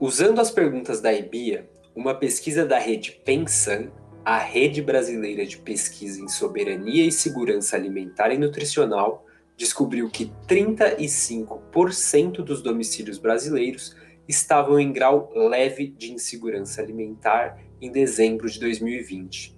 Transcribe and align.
Usando 0.00 0.40
as 0.40 0.50
perguntas 0.50 1.02
da 1.02 1.12
EBIA, 1.12 1.68
uma 1.94 2.14
pesquisa 2.14 2.64
da 2.64 2.78
rede 2.78 3.20
Pensan, 3.22 3.90
a 4.24 4.38
Rede 4.38 4.80
Brasileira 4.80 5.44
de 5.44 5.58
Pesquisa 5.58 6.22
em 6.22 6.28
Soberania 6.28 7.04
e 7.04 7.12
Segurança 7.12 7.76
Alimentar 7.76 8.30
e 8.30 8.38
Nutricional, 8.38 9.26
descobriu 9.58 10.08
que 10.08 10.32
35% 10.48 12.36
dos 12.36 12.62
domicílios 12.62 13.18
brasileiros 13.18 13.94
estavam 14.26 14.80
em 14.80 14.90
grau 14.90 15.30
leve 15.34 15.88
de 15.88 16.14
insegurança 16.14 16.80
alimentar 16.80 17.58
em 17.78 17.92
dezembro 17.92 18.48
de 18.48 18.58
2020. 18.58 19.54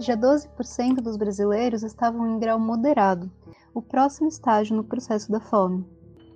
Já 0.00 0.16
12% 0.16 1.02
dos 1.02 1.18
brasileiros 1.18 1.82
estavam 1.82 2.34
em 2.34 2.38
grau 2.38 2.58
moderado, 2.58 3.30
o 3.74 3.82
próximo 3.82 4.28
estágio 4.28 4.74
no 4.74 4.84
processo 4.84 5.30
da 5.30 5.40
fome. 5.40 5.84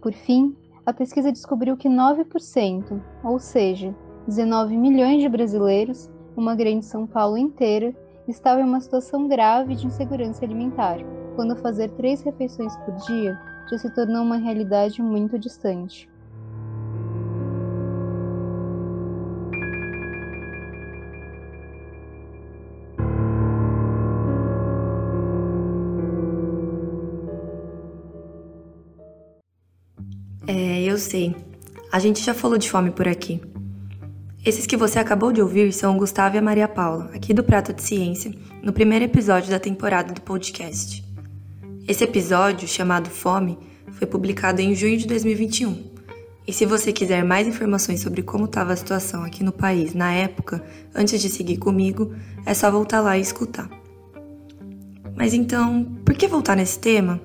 Por 0.03 0.12
fim, 0.12 0.55
a 0.89 0.93
pesquisa 0.95 1.30
descobriu 1.30 1.77
que 1.77 1.86
9%, 1.86 2.98
ou 3.23 3.38
seja, 3.38 3.95
19 4.27 4.74
milhões 4.74 5.20
de 5.20 5.29
brasileiros, 5.29 6.10
uma 6.34 6.55
grande 6.55 6.87
São 6.87 7.06
Paulo 7.06 7.37
inteira, 7.37 7.95
estavam 8.27 8.65
em 8.65 8.66
uma 8.66 8.80
situação 8.80 9.29
grave 9.29 9.74
de 9.74 9.87
insegurança 9.87 10.46
alimentar, 10.46 10.96
quando 11.37 11.55
fazer 11.56 11.91
três 11.91 12.23
refeições 12.23 12.74
por 12.79 12.95
dia 13.06 13.38
já 13.70 13.77
se 13.77 13.95
tornou 13.95 14.23
uma 14.23 14.38
realidade 14.38 15.02
muito 15.02 15.38
distante. 15.38 16.09
Eu 30.98 31.01
sei. 31.01 31.37
A 31.93 32.01
gente 32.01 32.25
já 32.25 32.34
falou 32.34 32.59
de 32.59 32.69
fome 32.69 32.91
por 32.91 33.07
aqui. 33.07 33.41
Esses 34.45 34.66
que 34.66 34.77
você 34.77 34.98
acabou 34.98 35.33
de 35.33 35.41
ouvir 35.41 35.73
são 35.73 35.95
o 35.95 35.99
Gustavo 35.99 36.35
e 36.35 36.38
a 36.38 36.43
Maria 36.43 36.66
Paula, 36.66 37.10
aqui 37.15 37.32
do 37.32 37.45
Prato 37.45 37.73
de 37.73 37.82
Ciência, 37.82 38.35
no 38.63 38.73
primeiro 38.73 39.04
episódio 39.04 39.49
da 39.49 39.60
temporada 39.60 40.13
do 40.13 40.21
podcast. 40.21 41.04
Esse 41.87 42.02
episódio, 42.02 42.66
chamado 42.66 43.09
Fome, 43.09 43.57
foi 43.93 44.07
publicado 44.09 44.60
em 44.60 44.74
junho 44.74 44.99
de 44.99 45.07
2021. 45.07 45.85
E 46.46 46.52
se 46.52 46.66
você 46.66 46.93
quiser 46.93 47.23
mais 47.23 47.46
informações 47.46 48.01
sobre 48.01 48.23
como 48.23 48.46
estava 48.46 48.73
a 48.73 48.76
situação 48.76 49.23
aqui 49.23 49.45
no 49.45 49.52
país 49.52 49.95
na 49.95 50.13
época, 50.13 50.65
antes 50.95 51.21
de 51.21 51.29
seguir 51.29 51.59
comigo, 51.59 52.13
é 52.45 52.54
só 52.54 52.71
voltar 52.71 53.01
lá 53.01 53.16
e 53.16 53.21
escutar. 53.21 53.71
Mas 55.15 55.32
então, 55.32 55.85
por 56.04 56.15
que 56.15 56.26
voltar 56.26 56.57
nesse 56.57 56.79
tema? 56.79 57.21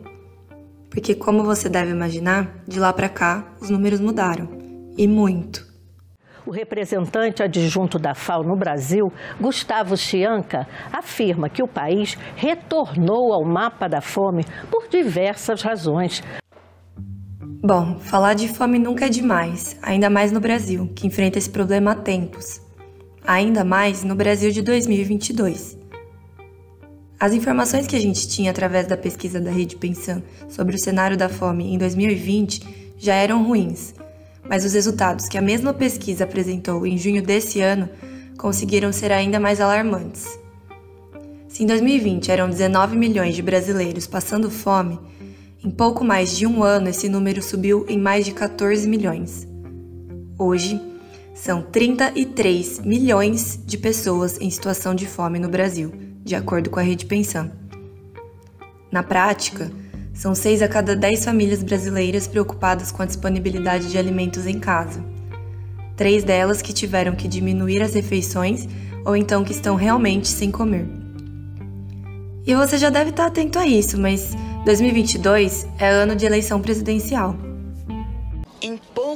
Porque, 0.93 1.15
como 1.15 1.43
você 1.43 1.67
deve 1.67 1.89
imaginar, 1.89 2.63
de 2.67 2.79
lá 2.79 2.93
para 2.93 3.09
cá 3.09 3.55
os 3.59 3.69
números 3.71 3.99
mudaram 3.99 4.47
e 4.95 5.07
muito. 5.07 5.65
O 6.45 6.51
representante 6.51 7.41
adjunto 7.41 7.97
da 7.97 8.13
FAO 8.13 8.43
no 8.43 8.55
Brasil, 8.55 9.11
Gustavo 9.41 9.97
Chianca, 9.97 10.67
afirma 10.91 11.49
que 11.49 11.63
o 11.63 11.67
país 11.67 12.15
retornou 12.35 13.33
ao 13.33 13.43
mapa 13.43 13.87
da 13.87 14.01
fome 14.01 14.45
por 14.69 14.87
diversas 14.87 15.63
razões. 15.63 16.21
Bom, 17.41 17.97
falar 17.97 18.35
de 18.35 18.47
fome 18.47 18.77
nunca 18.77 19.07
é 19.07 19.09
demais, 19.09 19.75
ainda 19.81 20.11
mais 20.11 20.31
no 20.31 20.39
Brasil, 20.39 20.91
que 20.95 21.07
enfrenta 21.07 21.39
esse 21.39 21.49
problema 21.49 21.93
há 21.93 21.95
tempos. 21.95 22.61
Ainda 23.25 23.63
mais 23.63 24.03
no 24.03 24.13
Brasil 24.13 24.51
de 24.51 24.61
2022. 24.61 25.82
As 27.23 27.31
informações 27.31 27.87
que 27.87 27.95
a 27.95 27.99
gente 28.01 28.27
tinha 28.27 28.51
através 28.51 28.85
da 28.85 28.97
pesquisa 28.97 29.39
da 29.39 29.49
Rede 29.49 29.77
Pensan 29.77 30.21
sobre 30.49 30.75
o 30.75 30.77
cenário 30.77 31.15
da 31.15 31.29
fome 31.29 31.73
em 31.73 31.77
2020 31.77 32.95
já 32.97 33.15
eram 33.15 33.45
ruins, 33.45 33.95
mas 34.45 34.65
os 34.65 34.73
resultados 34.73 35.29
que 35.29 35.37
a 35.37 35.41
mesma 35.41 35.73
pesquisa 35.73 36.25
apresentou 36.25 36.85
em 36.85 36.97
junho 36.97 37.23
desse 37.23 37.61
ano 37.61 37.87
conseguiram 38.37 38.91
ser 38.91 39.09
ainda 39.13 39.39
mais 39.39 39.61
alarmantes. 39.61 40.37
Se 41.47 41.63
em 41.63 41.65
2020 41.65 42.29
eram 42.29 42.49
19 42.49 42.97
milhões 42.97 43.37
de 43.37 43.41
brasileiros 43.41 44.05
passando 44.05 44.51
fome, 44.51 44.99
em 45.63 45.71
pouco 45.71 46.03
mais 46.03 46.35
de 46.35 46.45
um 46.45 46.61
ano 46.61 46.89
esse 46.89 47.07
número 47.07 47.41
subiu 47.41 47.85
em 47.87 47.97
mais 47.97 48.25
de 48.25 48.33
14 48.33 48.85
milhões. 48.85 49.47
Hoje, 50.37 50.77
são 51.33 51.61
33 51.61 52.79
milhões 52.79 53.57
de 53.65 53.77
pessoas 53.77 54.37
em 54.41 54.49
situação 54.49 54.93
de 54.93 55.07
fome 55.07 55.39
no 55.39 55.47
Brasil 55.47 56.11
de 56.23 56.35
acordo 56.35 56.69
com 56.69 56.79
a 56.79 56.83
Rede 56.83 57.05
Pensão. 57.05 57.51
Na 58.91 59.03
prática, 59.03 59.71
são 60.13 60.33
6 60.33 60.61
a 60.61 60.67
cada 60.67 60.95
10 60.95 61.25
famílias 61.25 61.63
brasileiras 61.63 62.27
preocupadas 62.27 62.91
com 62.91 63.01
a 63.01 63.05
disponibilidade 63.05 63.89
de 63.89 63.97
alimentos 63.97 64.45
em 64.45 64.59
casa. 64.59 65.03
Três 65.97 66.23
delas 66.23 66.61
que 66.61 66.71
tiveram 66.71 67.15
que 67.15 67.27
diminuir 67.27 67.81
as 67.81 67.93
refeições 67.93 68.67
ou 69.05 69.15
então 69.15 69.43
que 69.43 69.51
estão 69.51 69.75
realmente 69.75 70.27
sem 70.27 70.49
comer. 70.49 70.87
E 72.45 72.55
você 72.55 72.77
já 72.77 72.89
deve 72.89 73.09
estar 73.09 73.25
atento 73.25 73.59
a 73.59 73.65
isso, 73.65 73.97
mas 73.99 74.35
2022 74.65 75.67
é 75.77 75.89
ano 75.89 76.15
de 76.15 76.25
eleição 76.25 76.61
presidencial 76.61 77.35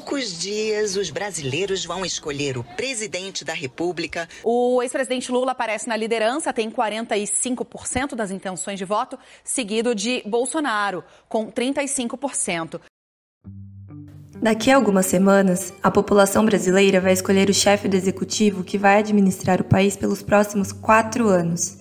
poucos 0.07 0.40
dias, 0.40 0.95
os 0.95 1.09
brasileiros 1.09 1.84
vão 1.84 2.06
escolher 2.06 2.57
o 2.57 2.63
presidente 2.63 3.44
da 3.44 3.51
República. 3.51 4.29
O 4.41 4.81
ex-presidente 4.81 5.29
Lula 5.29 5.51
aparece 5.51 5.90
na 5.90 5.97
liderança, 5.97 6.53
tem 6.53 6.72
45% 6.72 8.16
das 8.16 8.31
intenções 8.31 8.79
de 8.79 8.85
voto, 8.85 9.19
seguido 9.44 9.94
de 9.94 10.23
Bolsonaro, 10.25 11.03
com 11.28 11.51
35%. 11.51 12.79
Daqui 14.41 14.72
a 14.72 14.78
algumas 14.78 15.07
semanas, 15.07 15.73
a 15.84 15.91
população 15.91 16.45
brasileira 16.45 17.01
vai 17.01 17.12
escolher 17.12 17.50
o 17.50 17.53
chefe 17.53 17.89
do 17.89 17.97
executivo 17.97 18.63
que 18.63 18.78
vai 18.78 19.00
administrar 19.00 19.59
o 19.59 19.66
país 19.66 19.97
pelos 19.97 20.24
próximos 20.24 20.72
quatro 20.72 21.28
anos. 21.28 21.79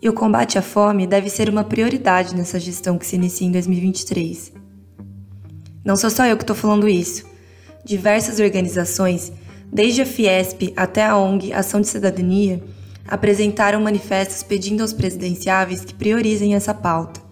E 0.00 0.08
o 0.08 0.14
combate 0.14 0.56
à 0.56 0.62
fome 0.62 1.06
deve 1.06 1.28
ser 1.28 1.50
uma 1.50 1.64
prioridade 1.64 2.34
nessa 2.34 2.58
gestão 2.58 2.96
que 2.96 3.04
se 3.04 3.16
inicia 3.16 3.46
em 3.46 3.52
2023. 3.52 4.57
Não 5.88 5.96
sou 5.96 6.10
só 6.10 6.26
eu 6.26 6.36
que 6.36 6.42
estou 6.42 6.54
falando 6.54 6.86
isso. 6.86 7.24
Diversas 7.82 8.40
organizações, 8.40 9.32
desde 9.72 10.02
a 10.02 10.04
Fiesp 10.04 10.74
até 10.76 11.06
a 11.06 11.16
ONG 11.16 11.50
Ação 11.50 11.80
de 11.80 11.88
Cidadania, 11.88 12.62
apresentaram 13.06 13.80
manifestos 13.80 14.42
pedindo 14.42 14.82
aos 14.82 14.92
presidenciáveis 14.92 15.86
que 15.86 15.94
priorizem 15.94 16.54
essa 16.54 16.74
pauta. 16.74 17.22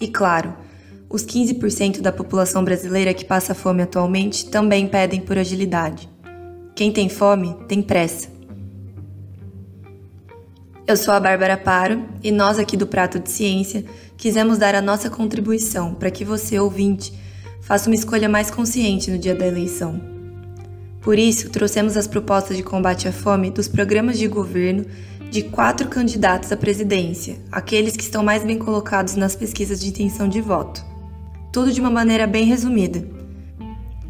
E 0.00 0.06
claro, 0.06 0.54
os 1.08 1.26
15% 1.26 2.00
da 2.00 2.12
população 2.12 2.62
brasileira 2.62 3.12
que 3.12 3.24
passa 3.24 3.56
fome 3.56 3.82
atualmente 3.82 4.48
também 4.48 4.86
pedem 4.86 5.20
por 5.20 5.36
agilidade. 5.36 6.08
Quem 6.76 6.92
tem 6.92 7.08
fome 7.08 7.56
tem 7.66 7.82
pressa. 7.82 8.28
Eu 10.86 10.96
sou 10.96 11.12
a 11.12 11.18
Bárbara 11.18 11.56
Paro 11.56 12.04
e 12.22 12.30
nós 12.30 12.56
aqui 12.56 12.76
do 12.76 12.86
Prato 12.86 13.18
de 13.18 13.28
Ciência 13.28 13.84
quisemos 14.16 14.58
dar 14.58 14.76
a 14.76 14.80
nossa 14.80 15.10
contribuição 15.10 15.92
para 15.92 16.12
que 16.12 16.24
você, 16.24 16.56
ouvinte, 16.56 17.18
faça 17.60 17.88
uma 17.88 17.94
escolha 17.94 18.28
mais 18.28 18.50
consciente 18.50 19.10
no 19.10 19.18
dia 19.18 19.34
da 19.34 19.46
eleição. 19.46 20.00
Por 21.00 21.18
isso, 21.18 21.48
trouxemos 21.50 21.96
as 21.96 22.06
propostas 22.06 22.56
de 22.56 22.62
combate 22.62 23.08
à 23.08 23.12
fome 23.12 23.50
dos 23.50 23.68
programas 23.68 24.18
de 24.18 24.28
governo 24.28 24.84
de 25.30 25.42
quatro 25.42 25.88
candidatos 25.88 26.50
à 26.50 26.56
presidência, 26.56 27.38
aqueles 27.50 27.96
que 27.96 28.02
estão 28.02 28.22
mais 28.22 28.42
bem 28.42 28.58
colocados 28.58 29.14
nas 29.14 29.36
pesquisas 29.36 29.80
de 29.80 29.88
intenção 29.88 30.28
de 30.28 30.40
voto. 30.40 30.84
Tudo 31.52 31.72
de 31.72 31.80
uma 31.80 31.90
maneira 31.90 32.26
bem 32.26 32.44
resumida. 32.44 33.06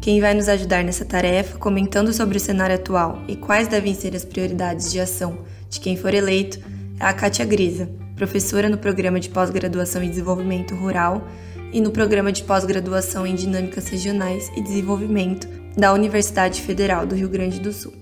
Quem 0.01 0.19
vai 0.19 0.33
nos 0.33 0.49
ajudar 0.49 0.83
nessa 0.83 1.05
tarefa, 1.05 1.59
comentando 1.59 2.11
sobre 2.11 2.37
o 2.37 2.39
cenário 2.39 2.75
atual 2.75 3.21
e 3.27 3.35
quais 3.35 3.67
devem 3.67 3.93
ser 3.93 4.15
as 4.15 4.25
prioridades 4.25 4.91
de 4.91 4.99
ação 4.99 5.37
de 5.69 5.79
quem 5.79 5.95
for 5.95 6.13
eleito, 6.13 6.59
é 6.99 7.05
a 7.05 7.13
Kátia 7.13 7.45
Grisa, 7.45 7.87
professora 8.21 8.69
no 8.69 8.77
programa 8.77 9.19
de 9.19 9.29
pós-graduação 9.29 10.03
em 10.03 10.07
desenvolvimento 10.07 10.75
rural 10.75 11.27
e 11.73 11.81
no 11.81 11.89
programa 11.89 12.31
de 12.31 12.43
pós-graduação 12.43 13.25
em 13.25 13.33
Dinâmicas 13.33 13.87
Regionais 13.87 14.47
e 14.55 14.61
Desenvolvimento 14.61 15.47
da 15.75 15.91
Universidade 15.91 16.61
Federal 16.61 17.03
do 17.03 17.15
Rio 17.15 17.27
Grande 17.27 17.59
do 17.59 17.73
Sul. 17.73 17.95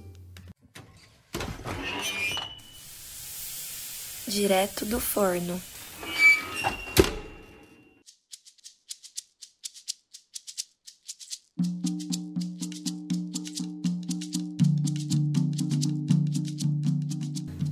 Direto 4.28 4.86
do 4.86 5.00
forno. 5.00 5.62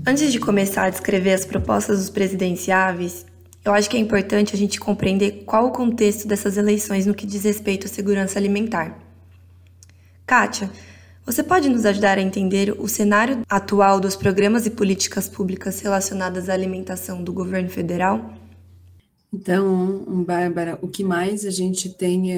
Antes 0.10 0.32
de 0.32 0.40
começar 0.40 0.86
a 0.86 0.90
descrever 0.90 1.34
as 1.34 1.44
propostas 1.44 2.00
dos 2.00 2.10
presidenciáveis, 2.10 3.26
eu 3.66 3.74
acho 3.74 3.90
que 3.90 3.98
é 3.98 4.00
importante 4.00 4.56
a 4.56 4.58
gente 4.58 4.80
compreender 4.80 5.44
qual 5.46 5.66
o 5.66 5.72
contexto 5.72 6.26
dessas 6.26 6.56
eleições 6.56 7.06
no 7.06 7.14
que 7.14 7.28
diz 7.28 7.44
respeito 7.44 7.88
à 7.88 7.90
segurança 7.90 8.40
alimentar. 8.40 8.98
Kátia, 10.26 10.72
você 11.26 11.44
pode 11.44 11.68
nos 11.68 11.86
ajudar 11.86 12.18
a 12.18 12.22
entender 12.22 12.74
o 12.80 12.88
cenário 12.88 13.42
atual 13.50 14.00
dos 14.00 14.16
programas 14.16 14.66
e 14.66 14.70
políticas 14.70 15.28
públicas 15.28 15.82
relacionadas 15.82 16.48
à 16.48 16.54
alimentação 16.54 17.22
do 17.22 17.34
governo 17.34 17.70
federal? 17.70 18.34
Então, 19.32 20.24
Bárbara, 20.24 20.80
o 20.82 20.88
que 20.88 21.04
mais 21.04 21.46
a 21.46 21.52
gente 21.52 21.90
tem 21.90 22.30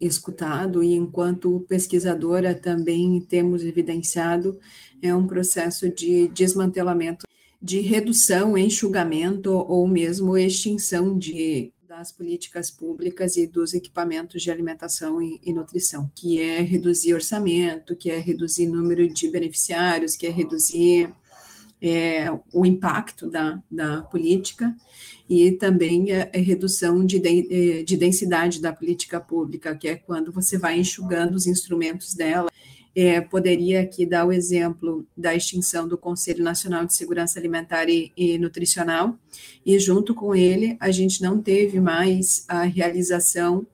escutado, 0.00 0.82
e 0.82 0.94
enquanto 0.94 1.64
pesquisadora 1.68 2.54
também 2.54 3.20
temos 3.20 3.62
evidenciado, 3.62 4.58
é 5.02 5.14
um 5.14 5.26
processo 5.26 5.90
de 5.90 6.28
desmantelamento, 6.28 7.26
de 7.60 7.80
redução, 7.80 8.56
enxugamento 8.56 9.52
ou 9.52 9.86
mesmo 9.86 10.38
extinção 10.38 11.18
de, 11.18 11.70
das 11.86 12.12
políticas 12.12 12.70
públicas 12.70 13.36
e 13.36 13.46
dos 13.46 13.74
equipamentos 13.74 14.42
de 14.42 14.50
alimentação 14.50 15.20
e, 15.20 15.38
e 15.44 15.52
nutrição, 15.52 16.10
que 16.14 16.40
é 16.40 16.62
reduzir 16.62 17.12
orçamento, 17.12 17.94
que 17.94 18.10
é 18.10 18.18
reduzir 18.18 18.66
número 18.66 19.06
de 19.12 19.28
beneficiários, 19.28 20.16
que 20.16 20.26
é 20.26 20.30
reduzir 20.30 21.12
é, 21.80 22.26
o 22.52 22.66
impacto 22.66 23.28
da, 23.30 23.62
da 23.70 24.02
política 24.02 24.74
e 25.28 25.52
também 25.52 26.12
a, 26.12 26.30
a 26.34 26.38
redução 26.38 27.04
de, 27.04 27.18
de, 27.18 27.84
de 27.84 27.96
densidade 27.96 28.60
da 28.60 28.72
política 28.72 29.20
pública, 29.20 29.76
que 29.76 29.88
é 29.88 29.96
quando 29.96 30.32
você 30.32 30.58
vai 30.58 30.78
enxugando 30.78 31.34
os 31.34 31.46
instrumentos 31.46 32.14
dela. 32.14 32.50
É, 32.96 33.20
poderia 33.20 33.82
aqui 33.82 34.04
dar 34.04 34.24
o 34.26 34.32
exemplo 34.32 35.06
da 35.16 35.34
extinção 35.34 35.86
do 35.86 35.96
Conselho 35.96 36.42
Nacional 36.42 36.84
de 36.84 36.94
Segurança 36.94 37.38
Alimentar 37.38 37.88
e, 37.88 38.10
e, 38.16 38.38
Nutricional, 38.38 39.16
e 39.64 39.78
junto 39.78 40.14
com 40.14 40.34
ele 40.34 40.76
a 40.80 40.90
gente 40.90 41.22
não 41.22 41.40
teve 41.40 41.80
mais 41.80 42.44
a 42.48 42.62
realização 42.62 43.64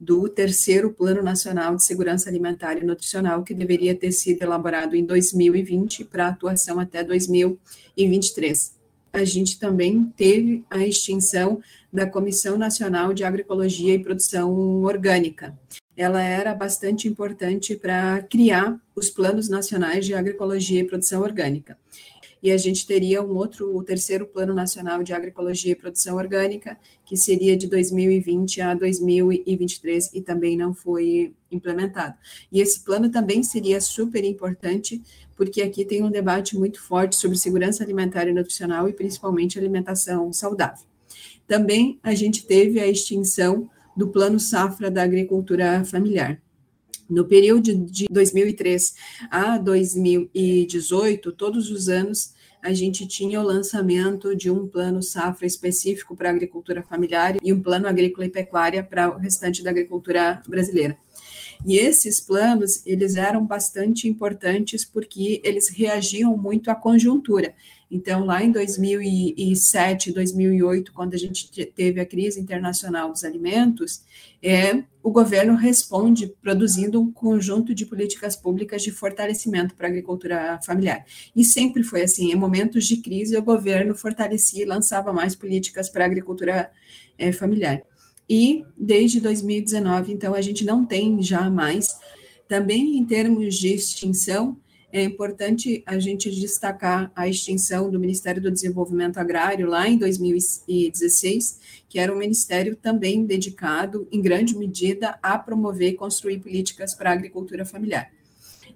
do 0.00 0.28
terceiro 0.30 0.90
Plano 0.90 1.22
Nacional 1.22 1.76
de 1.76 1.84
Segurança 1.84 2.30
Alimentar 2.30 2.78
e 2.78 2.84
Nutricional, 2.84 3.44
que 3.44 3.52
deveria 3.52 3.94
ter 3.94 4.12
sido 4.12 4.42
elaborado 4.42 4.96
em 4.96 5.04
2020 5.04 6.06
para 6.06 6.28
atuação 6.28 6.80
até 6.80 7.04
2023. 7.04 8.74
A 9.12 9.24
gente 9.24 9.58
também 9.58 10.10
teve 10.16 10.64
a 10.70 10.78
extinção 10.78 11.60
da 11.92 12.06
Comissão 12.06 12.56
Nacional 12.56 13.12
de 13.12 13.24
Agroecologia 13.24 13.94
e 13.94 13.98
Produção 13.98 14.82
Orgânica. 14.82 15.58
Ela 15.96 16.22
era 16.22 16.54
bastante 16.54 17.06
importante 17.06 17.76
para 17.76 18.22
criar 18.22 18.80
os 18.96 19.10
planos 19.10 19.50
nacionais 19.50 20.06
de 20.06 20.14
agroecologia 20.14 20.80
e 20.80 20.84
produção 20.84 21.20
orgânica 21.20 21.76
e 22.42 22.50
a 22.50 22.56
gente 22.56 22.86
teria 22.86 23.22
um 23.22 23.36
outro, 23.36 23.76
o 23.76 23.82
terceiro 23.82 24.26
Plano 24.26 24.54
Nacional 24.54 25.02
de 25.02 25.12
Agroecologia 25.12 25.72
e 25.72 25.76
Produção 25.76 26.16
Orgânica, 26.16 26.78
que 27.04 27.16
seria 27.16 27.56
de 27.56 27.66
2020 27.66 28.60
a 28.60 28.74
2023 28.74 30.10
e 30.14 30.20
também 30.20 30.56
não 30.56 30.72
foi 30.72 31.34
implementado. 31.50 32.14
E 32.50 32.60
esse 32.60 32.80
plano 32.80 33.10
também 33.10 33.42
seria 33.42 33.80
super 33.80 34.24
importante, 34.24 35.02
porque 35.36 35.62
aqui 35.62 35.84
tem 35.84 36.02
um 36.02 36.10
debate 36.10 36.56
muito 36.56 36.82
forte 36.82 37.16
sobre 37.16 37.36
segurança 37.36 37.82
alimentar 37.82 38.26
e 38.26 38.32
nutricional 38.32 38.88
e 38.88 38.92
principalmente 38.92 39.58
alimentação 39.58 40.32
saudável. 40.32 40.86
Também 41.46 41.98
a 42.02 42.14
gente 42.14 42.46
teve 42.46 42.80
a 42.80 42.86
extinção 42.86 43.68
do 43.96 44.08
Plano 44.08 44.38
Safra 44.38 44.90
da 44.90 45.02
Agricultura 45.02 45.84
Familiar. 45.84 46.40
No 47.10 47.24
período 47.24 47.74
de 47.74 48.06
2003 48.08 48.94
a 49.28 49.58
2018, 49.58 51.32
todos 51.32 51.68
os 51.68 51.88
anos, 51.88 52.32
a 52.62 52.72
gente 52.72 53.04
tinha 53.04 53.40
o 53.40 53.44
lançamento 53.44 54.36
de 54.36 54.48
um 54.48 54.68
plano 54.68 55.02
safra 55.02 55.44
específico 55.44 56.14
para 56.14 56.28
a 56.28 56.32
agricultura 56.32 56.84
familiar 56.84 57.36
e 57.42 57.52
um 57.52 57.60
plano 57.60 57.88
agrícola 57.88 58.26
e 58.26 58.30
pecuária 58.30 58.84
para 58.84 59.10
o 59.10 59.18
restante 59.18 59.60
da 59.60 59.70
agricultura 59.70 60.40
brasileira. 60.46 60.96
E 61.66 61.76
esses 61.78 62.20
planos, 62.20 62.86
eles 62.86 63.16
eram 63.16 63.44
bastante 63.44 64.08
importantes 64.08 64.84
porque 64.84 65.40
eles 65.42 65.68
reagiam 65.68 66.36
muito 66.36 66.70
à 66.70 66.76
conjuntura. 66.76 67.54
Então, 67.90 68.24
lá 68.24 68.42
em 68.42 68.52
2007, 68.52 70.12
2008, 70.12 70.92
quando 70.92 71.14
a 71.14 71.18
gente 71.18 71.50
teve 71.66 72.00
a 72.00 72.06
crise 72.06 72.40
internacional 72.40 73.10
dos 73.10 73.24
alimentos, 73.24 74.02
é, 74.40 74.84
o 75.02 75.10
governo 75.10 75.56
responde 75.56 76.28
produzindo 76.40 77.00
um 77.00 77.10
conjunto 77.10 77.74
de 77.74 77.84
políticas 77.84 78.36
públicas 78.36 78.82
de 78.82 78.92
fortalecimento 78.92 79.74
para 79.74 79.88
a 79.88 79.90
agricultura 79.90 80.60
familiar. 80.64 81.04
E 81.34 81.44
sempre 81.44 81.82
foi 81.82 82.02
assim, 82.02 82.30
em 82.30 82.36
momentos 82.36 82.86
de 82.86 82.98
crise, 82.98 83.36
o 83.36 83.42
governo 83.42 83.94
fortalecia 83.96 84.62
e 84.62 84.66
lançava 84.66 85.12
mais 85.12 85.34
políticas 85.34 85.88
para 85.88 86.04
a 86.04 86.06
agricultura 86.06 86.70
é, 87.18 87.32
familiar. 87.32 87.82
E 88.28 88.64
desde 88.78 89.20
2019, 89.20 90.12
então, 90.12 90.32
a 90.34 90.40
gente 90.40 90.64
não 90.64 90.84
tem 90.84 91.20
já 91.20 91.50
mais. 91.50 91.98
Também 92.46 92.96
em 92.96 93.04
termos 93.04 93.56
de 93.56 93.74
extinção, 93.74 94.56
é 94.92 95.02
importante 95.02 95.82
a 95.86 95.98
gente 95.98 96.30
destacar 96.30 97.12
a 97.14 97.28
extinção 97.28 97.90
do 97.90 97.98
Ministério 97.98 98.42
do 98.42 98.50
Desenvolvimento 98.50 99.18
Agrário 99.18 99.68
lá 99.68 99.88
em 99.88 99.96
2016, 99.96 101.60
que 101.88 101.98
era 101.98 102.12
um 102.12 102.18
ministério 102.18 102.74
também 102.74 103.24
dedicado, 103.24 104.08
em 104.10 104.20
grande 104.20 104.56
medida, 104.56 105.18
a 105.22 105.38
promover 105.38 105.90
e 105.90 105.96
construir 105.96 106.40
políticas 106.40 106.94
para 106.94 107.10
a 107.10 107.12
agricultura 107.12 107.64
familiar. 107.64 108.10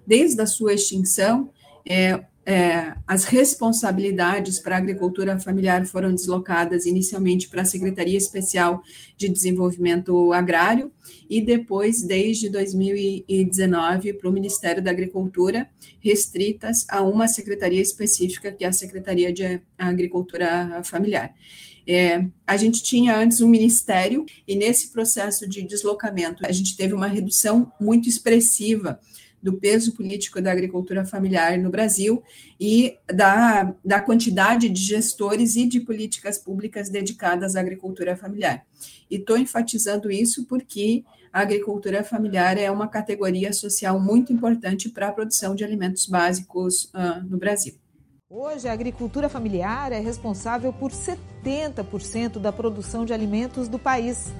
Desde 0.07 0.41
a 0.41 0.45
sua 0.45 0.73
extinção, 0.73 1.49
é, 1.85 2.23
é, 2.45 2.93
as 3.07 3.25
responsabilidades 3.25 4.59
para 4.59 4.75
a 4.75 4.77
agricultura 4.77 5.39
familiar 5.39 5.83
foram 5.87 6.13
deslocadas 6.13 6.85
inicialmente 6.85 7.49
para 7.49 7.63
a 7.63 7.65
Secretaria 7.65 8.17
Especial 8.17 8.83
de 9.17 9.27
Desenvolvimento 9.27 10.31
Agrário 10.31 10.91
e 11.27 11.41
depois, 11.41 12.03
desde 12.03 12.47
2019, 12.49 14.13
para 14.13 14.29
o 14.29 14.31
Ministério 14.31 14.83
da 14.83 14.91
Agricultura, 14.91 15.67
restritas 15.99 16.85
a 16.87 17.01
uma 17.01 17.27
secretaria 17.27 17.81
específica, 17.81 18.51
que 18.51 18.63
é 18.63 18.67
a 18.67 18.73
Secretaria 18.73 19.33
de 19.33 19.59
Agricultura 19.75 20.81
Familiar. 20.83 21.33
É, 21.87 22.25
a 22.45 22.57
gente 22.57 22.83
tinha 22.83 23.17
antes 23.17 23.41
um 23.41 23.47
ministério, 23.47 24.23
e 24.47 24.55
nesse 24.55 24.91
processo 24.91 25.49
de 25.49 25.63
deslocamento, 25.63 26.45
a 26.45 26.51
gente 26.51 26.77
teve 26.77 26.93
uma 26.93 27.07
redução 27.07 27.71
muito 27.79 28.07
expressiva 28.07 28.99
do 29.45 29.53
peso 29.53 29.93
político 29.93 30.41
da 30.41 30.51
agricultura 30.51 31.05
familiar 31.05 31.55
no 31.59 31.69
Brasil 31.69 32.23
e 32.59 32.97
da, 33.05 33.75
da 33.85 34.01
quantidade 34.01 34.67
de 34.67 34.81
gestores 34.81 35.55
e 35.55 35.67
de 35.67 35.81
políticas 35.81 36.39
públicas 36.39 36.89
dedicadas 36.89 37.55
à 37.55 37.59
agricultura 37.59 38.17
familiar. 38.17 38.65
E 39.09 39.17
estou 39.17 39.37
enfatizando 39.37 40.09
isso 40.11 40.45
porque 40.45 41.03
a 41.31 41.41
agricultura 41.41 42.03
familiar 42.03 42.57
é 42.57 42.71
uma 42.71 42.87
categoria 42.87 43.53
social 43.53 43.99
muito 43.99 44.33
importante 44.33 44.89
para 44.89 45.09
a 45.09 45.11
produção 45.11 45.53
de 45.53 45.63
alimentos 45.63 46.07
básicos 46.07 46.85
uh, 46.85 47.23
no 47.29 47.37
Brasil. 47.37 47.75
Hoje, 48.27 48.67
a 48.67 48.73
agricultura 48.73 49.29
familiar 49.29 49.91
é 49.91 49.99
responsável 49.99 50.73
por 50.73 50.89
70% 50.89 52.39
da 52.39 52.51
produção 52.51 53.05
de 53.05 53.13
alimentos 53.13 53.67
do 53.67 53.77
país. 53.77 54.33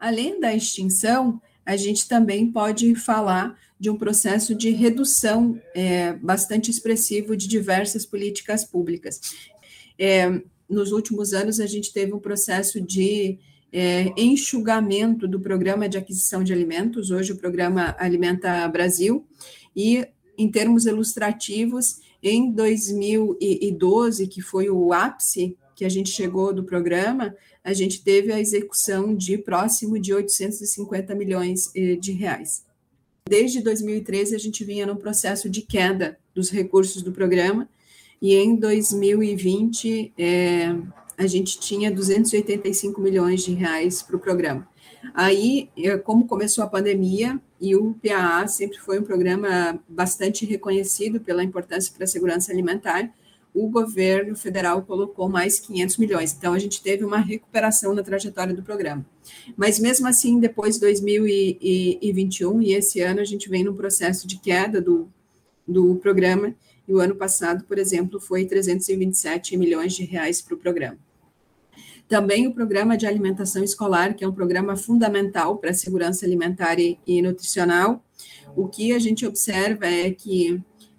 Além 0.00 0.40
da 0.40 0.54
extinção, 0.54 1.38
a 1.68 1.76
gente 1.76 2.08
também 2.08 2.50
pode 2.50 2.94
falar 2.94 3.54
de 3.78 3.90
um 3.90 3.98
processo 3.98 4.54
de 4.54 4.70
redução 4.70 5.60
é, 5.74 6.14
bastante 6.14 6.70
expressivo 6.70 7.36
de 7.36 7.46
diversas 7.46 8.06
políticas 8.06 8.64
públicas. 8.64 9.20
É, 9.98 10.40
nos 10.66 10.92
últimos 10.92 11.34
anos, 11.34 11.60
a 11.60 11.66
gente 11.66 11.92
teve 11.92 12.14
um 12.14 12.18
processo 12.18 12.80
de 12.80 13.38
é, 13.70 14.06
enxugamento 14.16 15.28
do 15.28 15.38
programa 15.38 15.86
de 15.90 15.98
aquisição 15.98 16.42
de 16.42 16.54
alimentos, 16.54 17.10
hoje 17.10 17.32
o 17.32 17.36
programa 17.36 17.94
Alimenta 17.98 18.66
Brasil, 18.66 19.26
e 19.76 20.08
em 20.38 20.50
termos 20.50 20.86
ilustrativos, 20.86 22.00
em 22.22 22.50
2012, 22.50 24.26
que 24.26 24.40
foi 24.40 24.70
o 24.70 24.90
ápice 24.90 25.54
que 25.78 25.84
a 25.84 25.88
gente 25.88 26.10
chegou 26.10 26.52
do 26.52 26.64
programa, 26.64 27.36
a 27.62 27.72
gente 27.72 28.02
teve 28.02 28.32
a 28.32 28.40
execução 28.40 29.14
de 29.14 29.38
próximo 29.38 29.96
de 29.96 30.12
850 30.12 31.14
milhões 31.14 31.70
eh, 31.72 31.94
de 31.94 32.10
reais. 32.10 32.64
Desde 33.28 33.62
2013, 33.62 34.34
a 34.34 34.38
gente 34.40 34.64
vinha 34.64 34.84
num 34.84 34.96
processo 34.96 35.48
de 35.48 35.62
queda 35.62 36.18
dos 36.34 36.50
recursos 36.50 37.00
do 37.00 37.12
programa, 37.12 37.68
e 38.20 38.34
em 38.34 38.56
2020, 38.56 40.14
é, 40.18 40.74
a 41.16 41.28
gente 41.28 41.60
tinha 41.60 41.92
285 41.92 43.00
milhões 43.00 43.44
de 43.44 43.54
reais 43.54 44.02
para 44.02 44.16
o 44.16 44.18
programa. 44.18 44.66
Aí, 45.14 45.70
é, 45.76 45.96
como 45.96 46.26
começou 46.26 46.64
a 46.64 46.66
pandemia, 46.66 47.40
e 47.60 47.76
o 47.76 47.94
PAA 48.02 48.48
sempre 48.48 48.78
foi 48.78 48.98
um 48.98 49.04
programa 49.04 49.78
bastante 49.88 50.44
reconhecido 50.44 51.20
pela 51.20 51.44
importância 51.44 51.92
para 51.94 52.02
a 52.02 52.08
segurança 52.08 52.50
alimentar, 52.50 53.14
o 53.54 53.68
governo 53.68 54.36
federal 54.36 54.82
colocou 54.82 55.28
mais 55.28 55.58
500 55.58 55.96
milhões. 55.96 56.34
Então, 56.36 56.52
a 56.52 56.58
gente 56.58 56.82
teve 56.82 57.04
uma 57.04 57.18
recuperação 57.18 57.94
na 57.94 58.02
trajetória 58.02 58.54
do 58.54 58.62
programa. 58.62 59.04
Mas, 59.56 59.78
mesmo 59.78 60.06
assim, 60.06 60.38
depois 60.38 60.74
de 60.74 60.80
2021 60.80 62.62
e 62.62 62.74
esse 62.74 63.00
ano, 63.00 63.20
a 63.20 63.24
gente 63.24 63.48
vem 63.48 63.64
num 63.64 63.74
processo 63.74 64.26
de 64.26 64.38
queda 64.38 64.80
do, 64.80 65.08
do 65.66 65.96
programa, 65.96 66.54
e 66.86 66.94
o 66.94 67.00
ano 67.00 67.14
passado, 67.14 67.64
por 67.64 67.78
exemplo, 67.78 68.18
foi 68.18 68.46
327 68.46 69.56
milhões 69.58 69.92
de 69.92 70.04
reais 70.04 70.40
para 70.40 70.54
o 70.54 70.58
programa. 70.58 70.96
Também 72.08 72.46
o 72.46 72.54
programa 72.54 72.96
de 72.96 73.06
alimentação 73.06 73.62
escolar, 73.62 74.14
que 74.14 74.24
é 74.24 74.28
um 74.28 74.32
programa 74.32 74.74
fundamental 74.74 75.58
para 75.58 75.70
a 75.70 75.74
segurança 75.74 76.24
alimentar 76.24 76.80
e, 76.80 76.98
e 77.06 77.20
nutricional. 77.20 78.02
O 78.56 78.66
que 78.66 78.92
a 78.94 78.98
gente 78.98 79.26
observa 79.26 79.84
é 79.84 80.10
que 80.10 80.58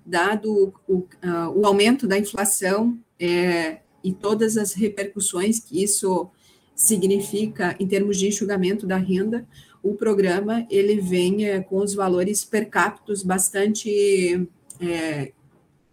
dado 0.10 0.74
o, 0.88 0.98
uh, 0.98 1.08
o 1.56 1.66
aumento 1.66 2.08
da 2.08 2.18
inflação 2.18 2.98
é, 3.20 3.78
e 4.04 4.12
todas 4.12 4.58
as 4.58 4.74
repercussões 4.74 5.60
que 5.60 5.84
isso 5.84 6.30
significa, 6.76 7.76
em 7.80 7.88
termos 7.88 8.18
de 8.18 8.28
enxugamento 8.28 8.88
da 8.88 8.98
renda, 8.98 9.46
o 9.84 9.94
programa 9.94 10.66
ele 10.70 11.00
vem 11.00 11.46
é, 11.46 11.60
com 11.62 11.78
os 11.78 11.94
valores 11.94 12.44
per 12.44 12.70
capita 12.70 13.14
bastante 13.26 14.48
é, 14.80 15.32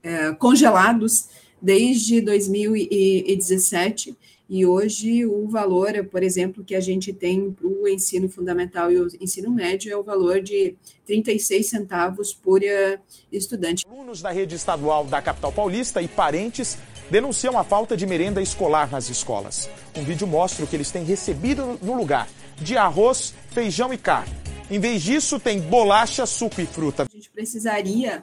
é, 0.02 0.32
congelados 0.34 1.28
desde 1.60 2.20
2017 2.20 4.16
e 4.48 4.64
hoje 4.64 5.26
o 5.26 5.48
valor, 5.48 5.92
por 6.10 6.22
exemplo, 6.22 6.62
que 6.62 6.76
a 6.76 6.80
gente 6.80 7.12
tem 7.12 7.50
para 7.50 7.66
o 7.66 7.88
ensino 7.88 8.28
fundamental 8.28 8.92
e 8.92 9.00
o 9.00 9.08
ensino 9.20 9.50
médio 9.50 9.92
é 9.92 9.96
o 9.96 10.04
valor 10.04 10.40
de 10.40 10.76
36 11.04 11.68
centavos 11.68 12.32
por 12.32 12.62
eh, 12.62 13.00
estudante. 13.32 13.84
Alunos 13.88 14.22
da 14.22 14.30
rede 14.30 14.54
estadual 14.54 15.04
da 15.04 15.20
capital 15.20 15.52
paulista 15.52 16.00
e 16.00 16.06
parentes 16.06 16.78
denunciam 17.10 17.58
a 17.58 17.64
falta 17.64 17.96
de 17.96 18.06
merenda 18.06 18.40
escolar 18.40 18.88
nas 18.88 19.10
escolas. 19.10 19.68
Um 19.96 20.04
vídeo 20.04 20.28
mostra 20.28 20.64
o 20.64 20.68
que 20.68 20.76
eles 20.76 20.92
têm 20.92 21.04
recebido 21.04 21.76
no 21.82 21.96
lugar 21.96 22.28
de 22.56 22.76
arroz, 22.76 23.34
feijão 23.50 23.92
e 23.92 23.98
carne. 23.98 24.32
Em 24.70 24.78
vez 24.78 25.02
disso, 25.02 25.40
tem 25.40 25.60
bolacha, 25.60 26.24
suco 26.24 26.60
e 26.60 26.66
fruta. 26.66 27.02
A 27.02 27.16
gente 27.16 27.30
precisaria 27.30 28.22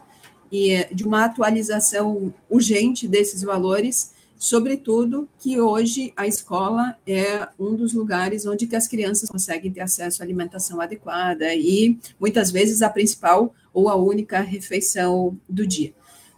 eh, 0.53 0.87
de 0.89 1.03
uma 1.03 1.25
atualização 1.25 2.33
urgente 2.49 3.09
desses 3.09 3.41
valores 3.41 4.12
sobretudo 4.43 5.29
que 5.39 5.61
hoje 5.61 6.11
a 6.17 6.27
escola 6.27 6.97
é 7.07 7.47
um 7.57 7.77
dos 7.77 7.93
lugares 7.93 8.45
onde 8.45 8.67
que 8.67 8.75
as 8.75 8.89
crianças 8.89 9.29
conseguem 9.29 9.71
ter 9.71 9.79
acesso 9.79 10.21
à 10.21 10.25
alimentação 10.25 10.81
adequada 10.81 11.55
e 11.55 11.97
muitas 12.19 12.51
vezes 12.51 12.81
a 12.81 12.89
principal 12.89 13.55
ou 13.73 13.87
a 13.87 13.95
única 13.95 14.41
refeição 14.41 15.39
do 15.47 15.65
dia. 15.65 15.93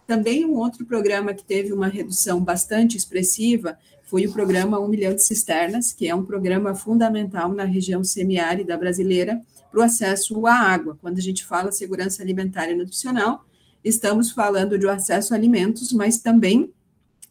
Também 0.06 0.44
um 0.44 0.54
outro 0.54 0.86
programa 0.86 1.34
que 1.34 1.42
teve 1.42 1.72
uma 1.72 1.88
redução 1.88 2.40
bastante 2.40 2.96
expressiva 2.96 3.76
foi 4.04 4.24
o 4.24 4.32
programa 4.32 4.78
Um 4.78 4.86
Milhão 4.86 5.12
de 5.12 5.24
Cisternas, 5.24 5.92
que 5.92 6.06
é 6.06 6.14
um 6.14 6.24
programa 6.24 6.76
fundamental 6.76 7.52
na 7.52 7.64
região 7.64 8.04
semiárida 8.04 8.78
brasileira 8.78 9.42
para 9.68 9.80
o 9.80 9.82
acesso 9.82 10.46
à 10.46 10.54
água. 10.54 10.96
Quando 11.02 11.18
a 11.18 11.22
gente 11.22 11.44
fala 11.44 11.72
segurança 11.72 12.22
alimentar 12.22 12.70
e 12.70 12.76
nutricional, 12.76 13.44
estamos 13.82 14.30
falando 14.30 14.78
de 14.78 14.88
acesso 14.88 15.34
a 15.34 15.36
alimentos, 15.36 15.92
mas 15.92 16.20
também 16.20 16.72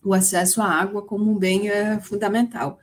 o 0.05 0.13
acesso 0.13 0.62
à 0.62 0.67
água 0.67 1.01
como 1.01 1.29
um 1.31 1.35
bem 1.35 1.67
é, 1.69 2.00
fundamental. 2.00 2.79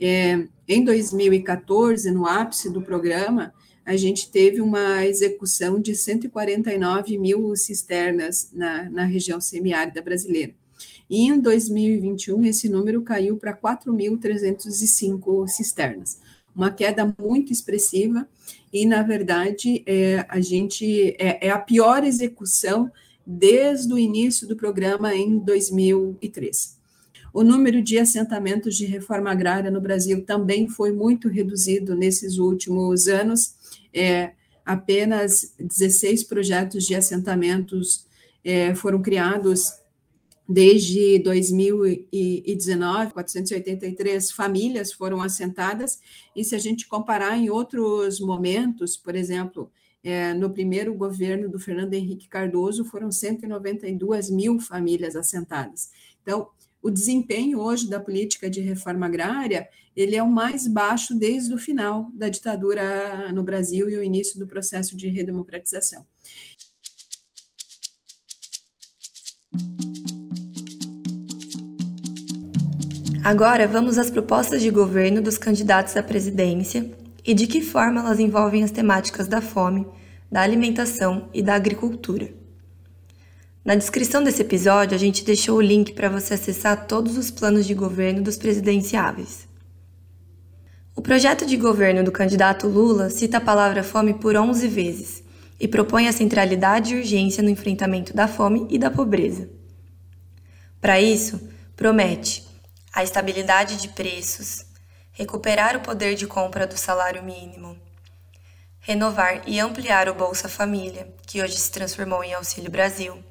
É, 0.00 0.48
em 0.66 0.82
2014, 0.82 2.10
no 2.10 2.26
ápice 2.26 2.70
do 2.70 2.82
programa, 2.82 3.52
a 3.84 3.96
gente 3.96 4.30
teve 4.30 4.60
uma 4.60 5.04
execução 5.06 5.80
de 5.80 5.94
149 5.94 7.18
mil 7.18 7.54
cisternas 7.56 8.50
na, 8.52 8.88
na 8.90 9.04
região 9.04 9.40
semiárida 9.40 10.00
brasileira. 10.00 10.54
E 11.10 11.26
em 11.26 11.38
2021, 11.38 12.46
esse 12.46 12.68
número 12.68 13.02
caiu 13.02 13.36
para 13.36 13.54
4.305 13.54 15.46
cisternas, 15.46 16.18
uma 16.54 16.70
queda 16.70 17.14
muito 17.18 17.52
expressiva, 17.52 18.26
e, 18.72 18.86
na 18.86 19.02
verdade, 19.02 19.82
é, 19.84 20.24
a 20.28 20.40
gente 20.40 21.14
é, 21.18 21.48
é 21.48 21.50
a 21.50 21.58
pior 21.58 22.02
execução 22.04 22.90
desde 23.26 23.92
o 23.92 23.98
início 23.98 24.46
do 24.46 24.56
programa 24.56 25.14
em 25.14 25.38
2003. 25.38 26.78
O 27.32 27.42
número 27.42 27.80
de 27.82 27.98
assentamentos 27.98 28.76
de 28.76 28.84
reforma 28.84 29.30
agrária 29.30 29.70
no 29.70 29.80
Brasil 29.80 30.24
também 30.24 30.68
foi 30.68 30.92
muito 30.92 31.28
reduzido 31.28 31.94
nesses 31.94 32.36
últimos 32.38 33.08
anos. 33.08 33.54
É, 33.92 34.32
apenas 34.64 35.54
16 35.58 36.24
projetos 36.24 36.84
de 36.84 36.94
assentamentos 36.94 38.06
é, 38.44 38.74
foram 38.74 39.00
criados 39.00 39.72
desde 40.48 41.18
2019, 41.20 43.12
483 43.12 44.30
famílias 44.32 44.92
foram 44.92 45.22
assentadas, 45.22 45.98
e 46.36 46.44
se 46.44 46.54
a 46.54 46.58
gente 46.58 46.86
comparar 46.86 47.38
em 47.38 47.48
outros 47.48 48.20
momentos, 48.20 48.96
por 48.96 49.14
exemplo, 49.14 49.70
é, 50.02 50.34
no 50.34 50.50
primeiro 50.50 50.94
governo 50.94 51.48
do 51.48 51.58
Fernando 51.58 51.94
Henrique 51.94 52.28
Cardoso, 52.28 52.84
foram 52.84 53.10
192 53.10 54.30
mil 54.30 54.58
famílias 54.58 55.14
assentadas. 55.14 55.90
Então, 56.22 56.48
o 56.82 56.90
desempenho 56.90 57.60
hoje 57.60 57.88
da 57.88 58.00
política 58.00 58.50
de 58.50 58.60
reforma 58.60 59.06
agrária, 59.06 59.68
ele 59.94 60.16
é 60.16 60.22
o 60.22 60.30
mais 60.30 60.66
baixo 60.66 61.14
desde 61.14 61.54
o 61.54 61.58
final 61.58 62.10
da 62.12 62.28
ditadura 62.28 63.30
no 63.32 63.44
Brasil 63.44 63.88
e 63.88 63.96
o 63.96 64.02
início 64.02 64.38
do 64.38 64.46
processo 64.46 64.96
de 64.96 65.08
redemocratização. 65.08 66.04
Agora 73.22 73.68
vamos 73.68 73.98
às 73.98 74.10
propostas 74.10 74.60
de 74.60 74.70
governo 74.70 75.22
dos 75.22 75.38
candidatos 75.38 75.96
à 75.96 76.02
presidência 76.02 76.90
e 77.24 77.34
de 77.34 77.46
que 77.46 77.60
forma 77.60 78.00
elas 78.00 78.18
envolvem 78.18 78.64
as 78.64 78.70
temáticas 78.70 79.28
da 79.28 79.40
fome, 79.40 79.86
da 80.30 80.40
alimentação 80.40 81.28
e 81.32 81.42
da 81.42 81.54
agricultura. 81.54 82.32
Na 83.64 83.74
descrição 83.76 84.24
desse 84.24 84.42
episódio, 84.42 84.96
a 84.96 84.98
gente 84.98 85.24
deixou 85.24 85.58
o 85.58 85.60
link 85.60 85.92
para 85.92 86.08
você 86.08 86.34
acessar 86.34 86.86
todos 86.86 87.16
os 87.16 87.30
planos 87.30 87.64
de 87.64 87.74
governo 87.74 88.20
dos 88.20 88.36
presidenciáveis. 88.36 89.46
O 90.96 91.00
projeto 91.00 91.46
de 91.46 91.56
governo 91.56 92.02
do 92.02 92.10
candidato 92.10 92.66
Lula 92.66 93.08
cita 93.08 93.38
a 93.38 93.40
palavra 93.40 93.84
fome 93.84 94.14
por 94.14 94.36
11 94.36 94.66
vezes 94.66 95.22
e 95.60 95.68
propõe 95.68 96.08
a 96.08 96.12
centralidade 96.12 96.92
e 96.92 96.98
urgência 96.98 97.42
no 97.42 97.48
enfrentamento 97.48 98.12
da 98.12 98.26
fome 98.26 98.66
e 98.68 98.78
da 98.78 98.90
pobreza. 98.90 99.48
Para 100.80 101.00
isso, 101.00 101.40
promete 101.76 102.44
a 102.92 103.04
estabilidade 103.04 103.76
de 103.76 103.88
preços, 103.90 104.66
recuperar 105.12 105.76
o 105.76 105.80
poder 105.80 106.14
de 106.14 106.26
compra 106.26 106.66
do 106.66 106.76
salário 106.76 107.22
mínimo, 107.22 107.78
renovar 108.80 109.42
e 109.46 109.60
ampliar 109.60 110.08
o 110.08 110.14
Bolsa 110.14 110.48
Família, 110.48 111.12
que 111.26 111.42
hoje 111.42 111.56
se 111.56 111.70
transformou 111.70 112.24
em 112.24 112.32
Auxílio 112.32 112.70
Brasil, 112.70 113.22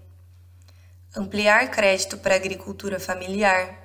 ampliar 1.15 1.71
crédito 1.71 2.19
para 2.19 2.35
a 2.35 2.37
agricultura 2.37 2.99
familiar, 2.99 3.77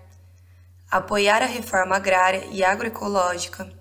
apoiar 0.91 1.43
a 1.43 1.47
reforma 1.47 1.97
agrária 1.97 2.45
e 2.53 2.63
agroecológica, 2.63 3.73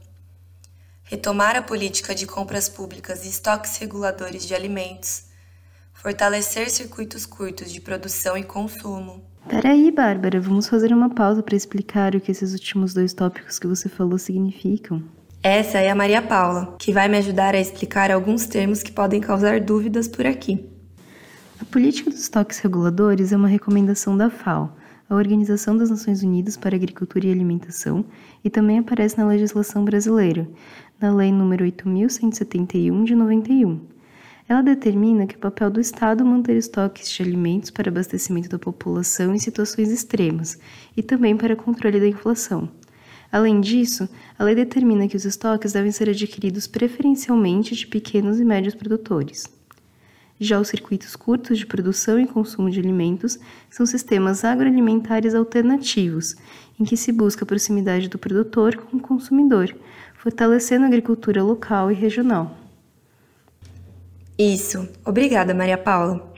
retomar 1.03 1.57
a 1.57 1.62
política 1.62 2.15
de 2.15 2.25
compras 2.25 2.69
públicas 2.69 3.25
e 3.25 3.29
estoques 3.29 3.77
reguladores 3.77 4.45
de 4.45 4.55
alimentos, 4.55 5.25
fortalecer 5.96 6.70
circuitos 6.70 7.25
curtos 7.25 7.72
de 7.72 7.82
produção 7.82 8.38
e 8.38 8.44
consumo, 8.44 9.24
Peraí, 9.48 9.92
Bárbara, 9.92 10.42
vamos 10.42 10.68
fazer 10.68 10.92
uma 10.92 11.08
pausa 11.08 11.44
para 11.44 11.56
explicar 11.56 12.16
o 12.16 12.20
que 12.20 12.32
esses 12.32 12.52
últimos 12.54 12.96
dois 12.96 13.14
tópicos 13.14 13.60
que 13.60 13.68
você 13.68 13.88
falou 13.88 14.18
significam. 14.18 15.04
Essa 15.44 15.78
é 15.78 15.92
a 15.92 15.96
Maria 15.96 16.20
Paula, 16.20 16.75
que 16.80 16.92
vai 16.92 17.08
me 17.08 17.20
ajudar 17.20 17.54
a 17.54 17.60
explicar 17.60 18.10
alguns 18.10 18.48
termos 18.48 18.82
que 18.82 18.92
podem 18.92 19.22
causar 19.22 19.60
dúvidas 19.60 20.08
por 20.08 20.25
aqui. 20.25 20.68
A 21.62 21.66
política 21.66 22.10
dos 22.10 22.22
estoques 22.22 22.58
reguladores 22.58 23.32
é 23.32 23.38
uma 23.38 23.48
recomendação 23.48 24.18
da 24.18 24.32
FAO, 24.32 24.75
a 25.08 25.14
Organização 25.14 25.78
das 25.78 25.92
Nações 25.92 26.24
Unidas 26.24 26.58
para 26.58 26.75
Agricultura 26.75 27.28
e 27.28 27.32
Alimentação, 27.32 28.04
e 28.44 28.50
também 28.50 28.80
aparece 28.80 29.20
na 29.20 29.28
legislação 29.28 29.86
brasileira, 29.86 30.50
na 31.00 31.14
Lei 31.14 31.30
nº 31.30 31.72
8.171 31.86 33.04
de 33.04 33.14
91. 33.14 33.95
Ela 34.48 34.62
determina 34.62 35.25
que 35.25 35.36
o 35.36 35.40
papel 35.40 35.72
do 35.72 35.82
Estado 35.82 36.22
é 36.22 36.24
manter 36.24 36.56
estoques 36.56 37.10
de 37.10 37.24
alimentos 37.24 37.72
para 37.72 37.90
abastecimento 37.90 38.48
da 38.48 38.60
população 38.60 39.34
em 39.34 39.40
situações 39.40 39.92
extremas 39.92 40.60
e 40.96 41.02
também 41.02 41.36
para 41.36 41.56
controle 41.56 42.00
da 42.00 42.08
inflação. 42.08 42.70
Além 43.32 43.60
disso, 43.60 44.08
a 44.38 44.44
lei 44.44 44.54
determina 44.54 45.08
que 45.08 45.18
os 45.18 45.25
estoques 45.25 45.74
devem 45.74 45.92
ser 45.92 46.10
adquiridos 46.10 46.68
preferencialmente 46.68 47.75
de 47.75 47.88
pequenos 47.88 48.40
e 48.40 48.46
médios 48.46 48.75
produtores. 48.75 49.46
Já 50.40 50.60
os 50.60 50.68
circuitos 50.68 51.16
curtos 51.16 51.58
de 51.58 51.66
produção 51.66 52.20
e 52.20 52.28
consumo 52.28 52.70
de 52.70 52.80
alimentos 52.80 53.40
são 53.68 53.84
sistemas 53.84 54.44
agroalimentares 54.44 55.34
alternativos, 55.34 56.36
em 56.80 56.84
que 56.84 56.96
se 56.96 57.12
busca 57.12 57.44
a 57.44 57.48
proximidade 57.48 58.10
do 58.10 58.20
produtor 58.20 58.75
com 58.75 58.98
o 58.98 59.02
consumidor, 59.02 59.75
fortalecendo 60.14 60.84
a 60.84 60.88
agricultura 60.88 61.42
local 61.42 61.90
e 61.90 61.96
regional. 61.96 62.64
Isso, 64.38 64.89
obrigada, 65.06 65.54
Maria 65.54 65.77
Paula. 65.77 66.34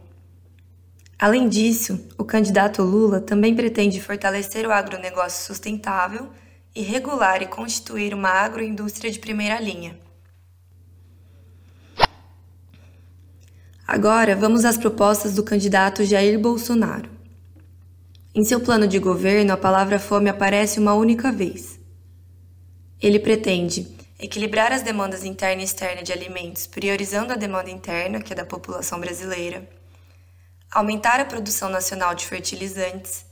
Além 1.17 1.49
disso, 1.49 1.99
o 2.15 2.23
candidato 2.23 2.83
Lula 2.83 3.19
também 3.19 3.55
pretende 3.55 3.99
fortalecer 3.99 4.67
o 4.67 4.71
agronegócio 4.71 5.47
sustentável 5.47 6.29
e 6.75 6.83
regular 6.83 7.41
e 7.41 7.47
constituir 7.47 8.13
uma 8.13 8.29
agroindústria 8.29 9.09
de 9.09 9.17
primeira 9.17 9.59
linha. 9.59 9.97
Agora 13.87 14.35
vamos 14.35 14.63
às 14.63 14.77
propostas 14.77 15.33
do 15.33 15.41
candidato 15.41 16.05
Jair 16.05 16.37
Bolsonaro. 16.39 17.09
Em 18.35 18.43
seu 18.43 18.59
plano 18.59 18.87
de 18.87 18.99
governo, 18.99 19.53
a 19.53 19.57
palavra 19.57 19.97
fome 19.97 20.29
aparece 20.29 20.77
uma 20.77 20.93
única 20.93 21.31
vez. 21.31 21.79
Ele 23.01 23.17
pretende 23.17 23.96
equilibrar 24.19 24.71
as 24.71 24.81
demandas 24.81 25.23
interna 25.23 25.61
e 25.61 25.65
externa 25.65 26.01
de 26.01 26.11
alimentos, 26.11 26.65
priorizando 26.65 27.33
a 27.33 27.35
demanda 27.35 27.69
interna, 27.69 28.21
que 28.21 28.33
é 28.33 28.35
da 28.35 28.45
população 28.45 28.99
brasileira, 28.99 29.67
aumentar 30.71 31.19
a 31.19 31.25
produção 31.25 31.69
nacional 31.69 32.15
de 32.15 32.25
fertilizantes, 32.25 33.25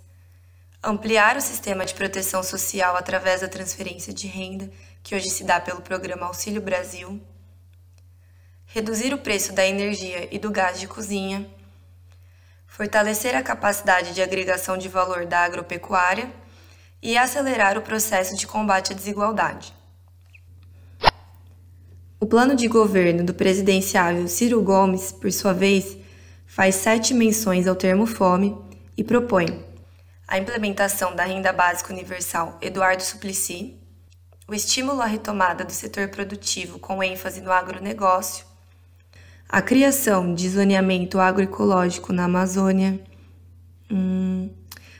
ampliar 0.83 1.35
o 1.35 1.41
sistema 1.41 1.85
de 1.85 1.95
proteção 1.95 2.43
social 2.43 2.95
através 2.95 3.41
da 3.41 3.47
transferência 3.47 4.13
de 4.13 4.27
renda, 4.27 4.71
que 5.01 5.15
hoje 5.15 5.29
se 5.29 5.43
dá 5.43 5.59
pelo 5.59 5.81
programa 5.81 6.27
Auxílio 6.27 6.61
Brasil, 6.61 7.19
reduzir 8.67 9.13
o 9.13 9.17
preço 9.17 9.53
da 9.53 9.65
energia 9.65 10.27
e 10.31 10.37
do 10.37 10.51
gás 10.51 10.79
de 10.79 10.87
cozinha, 10.87 11.49
fortalecer 12.67 13.35
a 13.35 13.41
capacidade 13.41 14.13
de 14.13 14.21
agregação 14.21 14.77
de 14.77 14.89
valor 14.89 15.25
da 15.25 15.39
agropecuária 15.39 16.31
e 17.01 17.17
acelerar 17.17 17.77
o 17.77 17.81
processo 17.81 18.35
de 18.35 18.45
combate 18.45 18.91
à 18.91 18.95
desigualdade. 18.95 19.74
O 22.25 22.27
plano 22.27 22.55
de 22.55 22.67
governo 22.67 23.23
do 23.23 23.35
presidenciável 23.35 24.27
Ciro 24.27 24.59
Gomes, 24.59 25.11
por 25.11 25.31
sua 25.31 25.53
vez, 25.53 25.95
faz 26.47 26.73
sete 26.73 27.13
menções 27.13 27.67
ao 27.67 27.75
termo 27.75 28.07
fome 28.07 28.57
e 28.97 29.03
propõe 29.03 29.63
a 30.27 30.39
implementação 30.39 31.15
da 31.15 31.23
renda 31.23 31.53
básica 31.53 31.93
universal 31.93 32.57
Eduardo 32.63 33.03
Suplicy, 33.03 33.75
o 34.47 34.55
estímulo 34.55 35.01
à 35.01 35.05
retomada 35.05 35.63
do 35.63 35.71
setor 35.71 36.07
produtivo 36.07 36.79
com 36.79 37.03
ênfase 37.03 37.41
no 37.41 37.51
agronegócio, 37.51 38.43
a 39.47 39.61
criação 39.61 40.33
de 40.33 40.49
zoneamento 40.49 41.19
agroecológico 41.19 42.11
na 42.11 42.23
Amazônia. 42.23 42.99
Hum... 43.91 44.49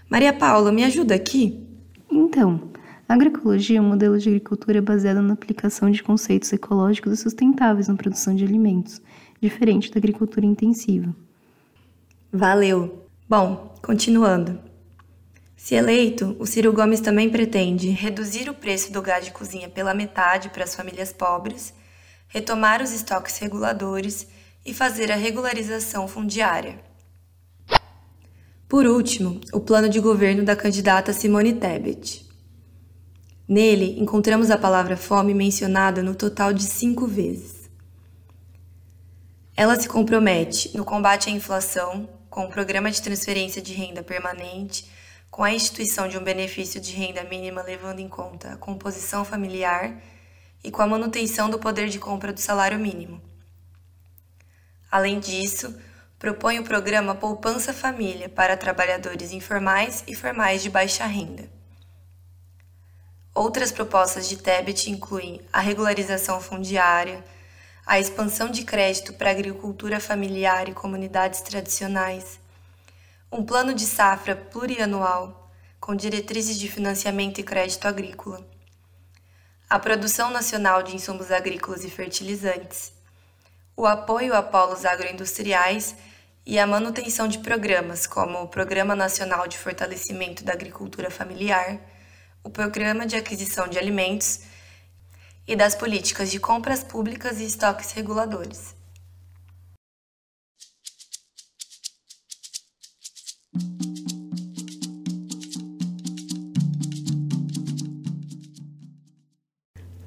Maria 0.08 0.32
Paula, 0.32 0.72
me 0.72 0.84
ajuda 0.84 1.16
aqui? 1.16 1.68
Então, 2.08 2.70
a 3.08 3.14
agroecologia 3.14 3.78
é 3.78 3.82
um 3.82 3.88
modelo 3.90 4.18
de 4.18 4.30
agricultura 4.30 4.82
baseado 4.82 5.22
na 5.22 5.34
aplicação 5.34 5.92
de 5.92 6.02
conceitos 6.02 6.52
ecológicos 6.52 7.14
e 7.14 7.18
sustentáveis 7.18 7.88
na 7.88 7.96
produção 7.96 8.36
de 8.36 8.44
alimentos, 8.44 9.02
diferente 9.40 9.92
da 9.92 10.00
agricultura 10.00 10.46
intensiva. 10.46 11.16
Valeu! 12.32 13.06
Bom, 13.30 13.76
continuando. 13.82 14.60
Se 15.56 15.74
eleito, 15.76 16.36
o 16.40 16.46
Ciro 16.46 16.74
Gomes 16.74 17.00
também 17.00 17.30
pretende 17.30 17.90
reduzir 17.90 18.50
o 18.50 18.54
preço 18.54 18.92
do 18.92 19.02
gás 19.02 19.24
de 19.24 19.32
cozinha 19.32 19.70
pela 19.70 19.94
metade 19.94 20.50
para 20.50 20.64
as 20.64 20.76
famílias 20.76 21.14
pobres, 21.14 21.74
retomar 22.28 22.82
os 22.82 22.92
estoques 22.92 23.38
reguladores 23.38 24.28
e 24.66 24.74
fazer 24.74 25.12
a 25.12 25.16
regularização 25.16 26.08
fundiária. 26.08 26.80
Por 28.68 28.86
último, 28.86 29.40
o 29.54 29.60
plano 29.60 29.88
de 29.88 30.00
governo 30.00 30.44
da 30.44 30.56
candidata 30.56 31.14
Simone 31.14 31.54
Tebet. 31.54 32.25
Nele, 33.48 34.00
encontramos 34.00 34.50
a 34.50 34.58
palavra 34.58 34.98
fome 34.98 35.34
mencionada 35.34 36.02
no 36.02 36.16
total 36.16 36.52
de 36.52 36.64
cinco 36.64 37.08
vezes. 37.08 37.70
Ela 39.56 39.80
se 39.80 39.88
compromete 39.88 40.76
no 40.76 40.84
combate 40.84 41.30
à 41.30 41.32
inflação, 41.32 42.10
com 42.30 42.46
o 42.46 42.50
programa 42.50 42.92
de 42.92 43.02
transferência 43.02 43.62
de 43.62 43.74
renda 43.74 44.04
permanente 44.04 44.90
com 45.36 45.44
a 45.44 45.52
instituição 45.52 46.08
de 46.08 46.18
um 46.18 46.24
benefício 46.24 46.80
de 46.80 46.94
renda 46.94 47.22
mínima 47.26 47.62
levando 47.62 48.00
em 48.00 48.08
conta 48.08 48.54
a 48.54 48.56
composição 48.56 49.26
familiar 49.26 50.02
e 50.64 50.72
com 50.72 50.82
a 50.82 50.88
manutenção 50.88 51.50
do 51.50 51.60
poder 51.60 51.90
de 51.90 52.00
compra 52.00 52.32
do 52.32 52.40
salário 52.40 52.80
mínimo. 52.80 53.22
Além 54.90 55.20
disso, 55.20 55.78
propõe 56.18 56.60
o 56.60 56.64
programa 56.64 57.14
Poupança 57.14 57.74
Família 57.74 58.30
para 58.30 58.56
trabalhadores 58.56 59.34
informais 59.34 60.06
e 60.08 60.16
formais 60.16 60.64
de 60.64 60.70
baixa 60.70 61.06
renda. 61.06 61.50
Outras 63.36 63.72
propostas 63.72 64.28
de 64.28 64.38
Tebet 64.38 64.90
incluem 64.90 65.42
a 65.54 65.60
regularização 65.60 66.42
fundiária, 66.42 67.24
a 67.86 68.00
expansão 68.00 68.50
de 68.50 68.64
crédito 68.64 69.14
para 69.14 69.30
agricultura 69.30 70.00
familiar 70.00 70.68
e 70.68 70.74
comunidades 70.74 71.42
tradicionais 71.42 72.40
um 73.32 73.44
plano 73.44 73.74
de 73.74 73.86
safra 73.86 74.34
plurianual 74.34 75.52
com 75.78 75.94
diretrizes 75.94 76.58
de 76.58 76.70
financiamento 76.70 77.40
e 77.40 77.44
crédito 77.44 77.86
agrícola, 77.86 78.40
a 79.70 79.78
produção 79.78 80.32
nacional 80.32 80.82
de 80.82 80.96
insumos 80.96 81.32
agrícolas 81.32 81.84
e 81.84 81.90
fertilizantes, 81.90 82.94
o 83.76 83.86
apoio 83.86 84.34
a 84.34 84.42
polos 84.42 84.86
agroindustriais 84.86 85.96
e 86.46 86.58
a 86.58 86.66
manutenção 86.66 87.28
de 87.28 87.40
programas 87.40 88.08
como 88.08 88.42
o 88.42 88.48
Programa 88.48 88.96
Nacional 88.96 89.48
de 89.48 89.58
Fortalecimento 89.58 90.44
da 90.46 90.54
Agricultura 90.54 91.12
Familiar, 91.12 91.78
o 92.46 92.50
Programa 92.52 93.08
de 93.08 93.16
Aquisição 93.16 93.68
de 93.68 93.80
Alimentos 93.80 94.42
e 95.48 95.56
das 95.56 95.74
políticas 95.74 96.30
de 96.30 96.40
compras 96.40 96.84
públicas 96.84 97.40
e 97.40 97.46
estoques 97.46 97.92
reguladores. 97.92 98.76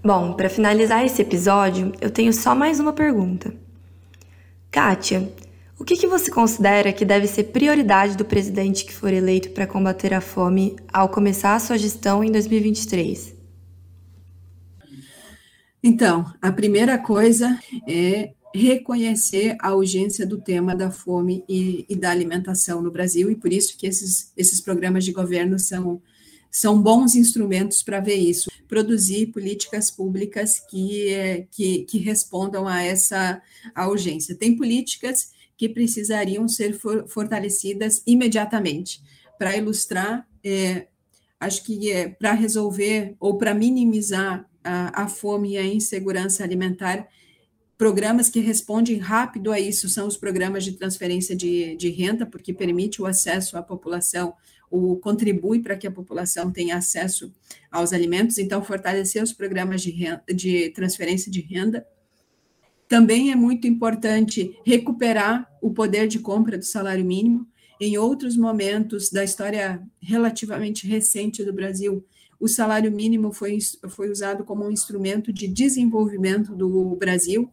Bom, 0.01 0.33
para 0.33 0.49
finalizar 0.49 1.05
esse 1.05 1.21
episódio, 1.21 1.93
eu 2.01 2.09
tenho 2.09 2.33
só 2.33 2.55
mais 2.55 2.79
uma 2.79 2.93
pergunta. 2.93 3.53
Kátia, 4.71 5.31
o 5.79 5.85
que, 5.85 5.97
que 5.97 6.07
você 6.07 6.31
considera 6.31 6.93
que 6.93 7.05
deve 7.05 7.27
ser 7.27 7.45
prioridade 7.45 8.17
do 8.17 8.25
presidente 8.25 8.85
que 8.85 8.93
for 8.93 9.13
eleito 9.13 9.51
para 9.51 9.67
combater 9.67 10.13
a 10.13 10.21
fome 10.21 10.77
ao 10.93 11.09
começar 11.09 11.55
a 11.55 11.61
sua 11.61 11.79
gestão 11.79 12.25
em 12.25 12.33
2023? 12.33 13.37
Então, 15.83 16.25
a 16.43 16.51
primeira 16.51 16.99
coisa 16.99 17.59
é 17.89 18.33
reconhecer 18.53 19.57
a 19.61 19.75
urgência 19.75 20.27
do 20.27 20.41
tema 20.41 20.75
da 20.75 20.91
fome 20.91 21.45
e, 21.49 21.87
e, 21.89 21.95
da 21.95 22.11
alimentação 22.11 22.83
no 22.83 22.91
Brasil, 22.91 23.31
e 23.31 23.37
por 23.37 23.53
isso 23.53 23.77
que 23.79 23.87
esses, 23.87 24.33
esses 24.37 24.61
programas 24.61 25.05
de 25.05 25.13
governo 25.13 25.59
são 25.59 26.03
são 26.51 26.81
bons 26.81 27.15
instrumentos 27.15 27.83
para 27.83 28.01
ver 28.01 28.15
isso, 28.15 28.51
produzir 28.67 29.27
políticas 29.27 29.91
públicas 29.91 30.59
que, 30.59 31.47
que, 31.51 31.85
que 31.85 31.99
respondam 31.99 32.67
a 32.67 32.83
essa 32.83 33.41
a 33.75 33.87
urgência. 33.87 34.35
Tem 34.35 34.57
políticas 34.57 35.31
que 35.59 35.69
precisariam 35.69 36.49
ser 36.49 36.73
for, 36.73 37.07
fortalecidas 37.09 38.03
imediatamente. 38.07 39.03
Para 39.37 39.57
ilustrar, 39.57 40.27
é, 40.43 40.87
acho 41.39 41.65
que 41.65 41.91
é, 41.91 42.09
para 42.09 42.33
resolver 42.33 43.17
ou 43.19 43.37
para 43.37 43.53
minimizar 43.53 44.49
a, 44.63 45.03
a 45.03 45.09
fome 45.09 45.53
e 45.53 45.59
a 45.59 45.67
insegurança 45.67 46.45
alimentar, 46.45 47.09
programas 47.77 48.31
que 48.31 48.41
respondem 48.41 48.99
rápido 48.99 49.53
a 49.53 49.59
isso 49.59 49.89
são 49.89 50.07
os 50.07 50.17
programas 50.17 50.65
de 50.65 50.73
transferência 50.73 51.35
de, 51.35 51.77
de 51.77 51.91
renda, 51.91 52.25
porque 52.25 52.55
permite 52.55 53.03
o 53.03 53.07
acesso 53.07 53.59
à 53.59 53.63
população 53.63 54.35
contribui 55.01 55.61
para 55.61 55.77
que 55.77 55.87
a 55.87 55.91
população 55.91 56.53
tenha 56.53 56.77
acesso 56.77 57.33
aos 57.71 57.93
alimentos, 57.93 58.39
então 58.39 58.63
fortalecer 58.63 59.23
os 59.23 59.33
programas 59.33 59.81
de, 59.81 59.91
renda, 59.91 60.23
de 60.33 60.71
transferência 60.71 61.33
de 61.33 61.41
renda. 61.41 61.87
Também 62.89 63.31
é 63.31 63.37
muito 63.37 63.67
importante 63.67 64.59
recuperar 64.65 65.49
o 65.61 65.71
poder 65.71 66.09
de 66.09 66.19
compra 66.19 66.57
do 66.57 66.65
salário 66.65 67.05
mínimo. 67.05 67.47
Em 67.81 67.99
outros 67.99 68.37
momentos 68.37 69.11
da 69.11 69.23
história 69.23 69.81
relativamente 70.01 70.87
recente 70.87 71.45
do 71.45 71.53
Brasil, 71.53 72.05
o 72.41 72.49
salário 72.49 72.91
mínimo 72.91 73.33
foi, 73.33 73.59
foi 73.89 74.11
usado 74.11 74.45
como 74.45 74.65
um 74.65 74.71
instrumento 74.71 75.33
de 75.33 75.47
desenvolvimento 75.47 76.55
do 76.55 76.97
Brasil, 76.97 77.53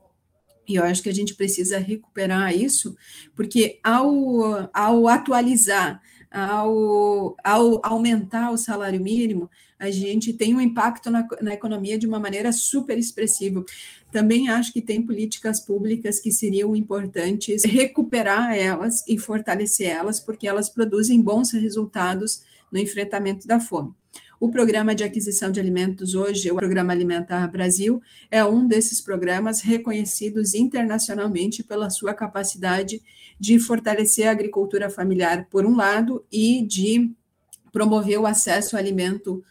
e 0.67 0.75
eu 0.75 0.83
acho 0.83 1.03
que 1.03 1.09
a 1.09 1.13
gente 1.13 1.35
precisa 1.35 1.77
recuperar 1.77 2.55
isso, 2.55 2.95
porque 3.35 3.79
ao, 3.83 4.69
ao 4.73 5.07
atualizar 5.07 6.01
ao, 6.35 7.35
ao 7.41 7.79
aumentar 7.81 8.51
o 8.51 8.57
salário 8.57 8.99
mínimo, 8.99 9.49
a 9.79 9.89
gente 9.89 10.33
tem 10.33 10.53
um 10.53 10.59
impacto 10.59 11.09
na, 11.09 11.25
na 11.41 11.53
economia 11.53 11.97
de 11.97 12.05
uma 12.05 12.19
maneira 12.19 12.51
super 12.51 12.97
expressiva. 12.97 13.63
Também 14.11 14.49
acho 14.49 14.73
que 14.73 14.81
tem 14.81 15.01
políticas 15.01 15.59
públicas 15.61 16.19
que 16.19 16.31
seriam 16.31 16.75
importantes 16.75 17.63
recuperar 17.63 18.53
elas 18.53 19.07
e 19.07 19.17
fortalecer 19.17 19.89
elas, 19.89 20.19
porque 20.19 20.47
elas 20.47 20.69
produzem 20.69 21.21
bons 21.21 21.51
resultados 21.51 22.43
no 22.71 22.79
enfrentamento 22.79 23.47
da 23.47 23.59
fome. 23.59 23.93
O 24.37 24.49
programa 24.49 24.93
de 24.93 25.03
aquisição 25.03 25.49
de 25.49 25.61
alimentos 25.61 26.13
hoje, 26.13 26.51
o 26.51 26.55
Programa 26.55 26.91
Alimentar 26.91 27.47
Brasil, 27.49 28.01
é 28.29 28.43
um 28.43 28.67
desses 28.67 28.99
programas 28.99 29.61
reconhecidos 29.61 30.53
internacionalmente 30.53 31.63
pela 31.63 31.89
sua 31.89 32.13
capacidade 32.13 33.01
de 33.39 33.57
fortalecer 33.59 34.27
a 34.27 34.31
agricultura 34.31 34.89
familiar, 34.89 35.47
por 35.49 35.65
um 35.65 35.75
lado, 35.75 36.25
e 36.29 36.61
de 36.65 37.11
promover 37.71 38.19
o 38.19 38.25
acesso 38.25 38.75
ao 38.75 38.81
alimento 38.81 39.43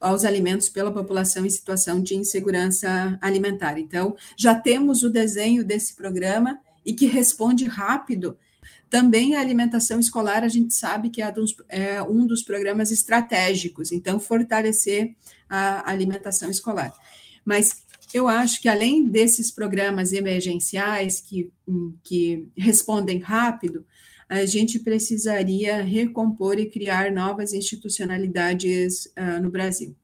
aos 0.00 0.24
alimentos 0.24 0.68
pela 0.68 0.92
população 0.92 1.46
em 1.46 1.50
situação 1.50 2.02
de 2.02 2.16
insegurança 2.16 3.16
alimentar. 3.20 3.78
Então, 3.78 4.16
já 4.36 4.52
temos 4.52 5.04
o 5.04 5.10
desenho 5.10 5.64
desse 5.64 5.94
programa 5.94 6.58
e 6.84 6.92
que 6.92 7.06
responde 7.06 7.66
rápido 7.66 8.36
também 8.92 9.34
a 9.34 9.40
alimentação 9.40 9.98
escolar, 9.98 10.44
a 10.44 10.48
gente 10.48 10.74
sabe 10.74 11.08
que 11.08 11.22
é, 11.22 11.32
é 11.70 12.02
um 12.02 12.26
dos 12.26 12.42
programas 12.42 12.90
estratégicos, 12.90 13.90
então, 13.90 14.20
fortalecer 14.20 15.16
a 15.48 15.90
alimentação 15.90 16.50
escolar. 16.50 16.92
Mas 17.42 17.82
Eu 18.14 18.28
acho 18.28 18.60
que 18.60 18.68
além 18.68 19.06
desses 19.08 19.50
programas 19.50 20.12
emergenciais 20.12 21.18
que, 21.18 21.50
que 22.04 22.46
respondem 22.54 23.18
rápido, 23.20 23.86
a 24.28 24.44
gente 24.44 24.78
precisaria 24.78 25.82
recompor 25.82 26.58
e 26.58 26.68
criar 26.68 27.10
novas 27.10 27.54
institucionalidades 27.54 29.06
uh, 29.06 29.40
no 29.42 29.50
Brasil. 29.50 29.96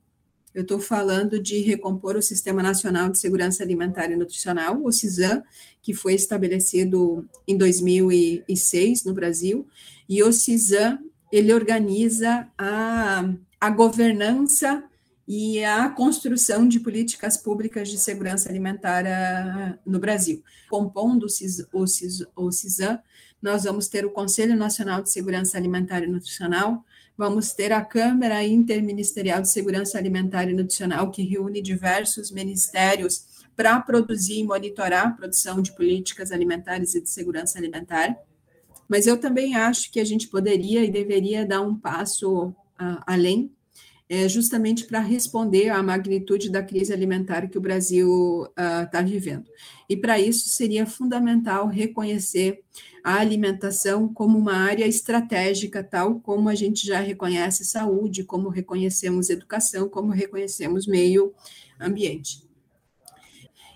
Eu 0.59 0.63
estou 0.63 0.81
falando 0.81 1.41
de 1.41 1.61
recompor 1.61 2.17
o 2.17 2.21
Sistema 2.21 2.61
Nacional 2.61 3.09
de 3.11 3.21
Segurança 3.21 3.63
Alimentar 3.63 4.11
e 4.11 4.17
Nutricional, 4.17 4.83
o 4.83 4.91
CISAM, 4.91 5.41
que 5.81 5.95
foi 5.95 6.15
estabelecido 6.15 7.25
em 7.47 7.57
2006 7.57 9.05
no 9.05 9.15
Brasil, 9.15 9.69
e 10.09 10.21
o 10.21 10.33
CISAM, 10.33 10.99
ele 11.31 11.55
organiza 11.55 12.49
a, 12.59 13.33
a 13.61 13.71
governança 13.71 14.83
e 15.29 15.63
a 15.65 15.89
construção 15.91 16.67
de 16.67 16.81
políticas 16.81 17.37
públicas 17.37 17.89
de 17.89 17.97
segurança 17.97 18.49
alimentar 18.49 19.05
uh, 19.05 19.79
no 19.87 20.01
Brasil. 20.01 20.43
Compondo 20.69 21.27
o, 21.27 21.29
CIS, 21.29 21.69
o, 21.73 21.87
CIS, 21.87 22.27
o 22.35 22.51
CISAM, 22.51 22.99
nós 23.41 23.63
vamos 23.63 23.87
ter 23.87 24.05
o 24.05 24.11
Conselho 24.11 24.57
Nacional 24.57 25.05
de 25.05 25.11
Segurança 25.13 25.57
Alimentar 25.57 26.03
e 26.03 26.09
Nutricional, 26.09 26.85
vamos 27.19 27.53
ter 27.53 27.73
a 27.73 27.85
Câmara 27.85 28.45
Interministerial 28.45 29.43
de 29.43 29.51
Segurança 29.51 29.99
Alimentar 29.99 30.49
e 30.49 30.55
Nutricional, 30.55 31.11
que 31.11 31.25
reúne 31.25 31.61
diversos 31.61 32.31
ministérios 32.31 33.27
para 33.57 33.81
produzir 33.81 34.39
e 34.39 34.45
monitorar 34.45 35.09
a 35.09 35.11
produção 35.11 35.61
de 35.61 35.75
políticas 35.75 36.31
alimentares 36.31 36.95
e 36.95 37.03
de 37.03 37.11
segurança 37.11 37.59
alimentar. 37.59 38.17
Mas 38.89 39.09
eu 39.09 39.19
também 39.19 39.57
acho 39.57 39.91
que 39.91 39.99
a 39.99 40.05
gente 40.05 40.29
poderia 40.29 40.85
e 40.85 40.91
deveria 40.93 41.45
dar 41.45 41.61
um 41.61 41.77
passo 41.77 42.51
uh, 42.51 43.03
além, 43.05 43.51
é, 44.09 44.29
justamente 44.29 44.85
para 44.85 45.01
responder 45.01 45.69
à 45.69 45.83
magnitude 45.83 46.51
da 46.51 46.63
crise 46.63 46.93
alimentar 46.93 47.47
que 47.49 47.59
o 47.59 47.61
Brasil 47.61 48.47
está 48.87 49.03
uh, 49.03 49.07
vivendo. 49.07 49.51
E 49.89 49.97
para 49.97 50.19
isso 50.19 50.49
seria 50.49 50.87
fundamental 50.87 51.67
reconhecer 51.67 52.63
a 53.05 53.17
alimentação 53.17 54.13
como 54.13 54.39
uma 54.39 54.55
área 54.55 54.87
estratégica, 54.87 55.85
tal 55.85 56.21
como 56.21 56.49
a 56.49 56.55
gente 56.55 56.87
já 56.87 57.01
reconhece 57.01 57.65
saúde, 57.65 58.25
como 58.25 58.49
reconhecemos 58.49 59.29
educação, 59.29 59.89
como 59.89 60.11
reconhecemos 60.11 60.87
meio 60.87 61.35
ambiente. 61.79 62.43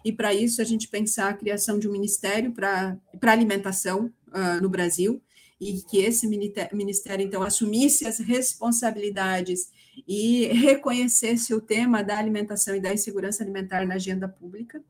E 0.04 0.12
para 0.12 0.34
isso 0.34 0.60
a 0.60 0.64
gente 0.64 0.88
pensar 0.88 1.28
a 1.28 1.34
criação 1.34 1.78
de 1.78 1.86
um 1.86 1.92
ministério 1.92 2.52
para 2.52 2.98
alimentação 3.22 4.10
uh, 4.28 4.60
no 4.60 4.68
Brasil, 4.68 5.22
e 5.60 5.80
que 5.82 5.98
esse 5.98 6.26
ministério, 6.26 7.24
então, 7.24 7.40
assumisse 7.40 8.04
as 8.04 8.18
responsabilidades 8.18 9.68
e 10.06 10.46
reconhecesse 10.52 11.54
o 11.54 11.60
tema 11.60 12.02
da 12.02 12.18
alimentação 12.18 12.74
e 12.74 12.80
da 12.80 12.92
insegurança 12.92 13.42
alimentar 13.42 13.86
na 13.86 13.94
agenda 13.94 14.28
pública 14.28 14.82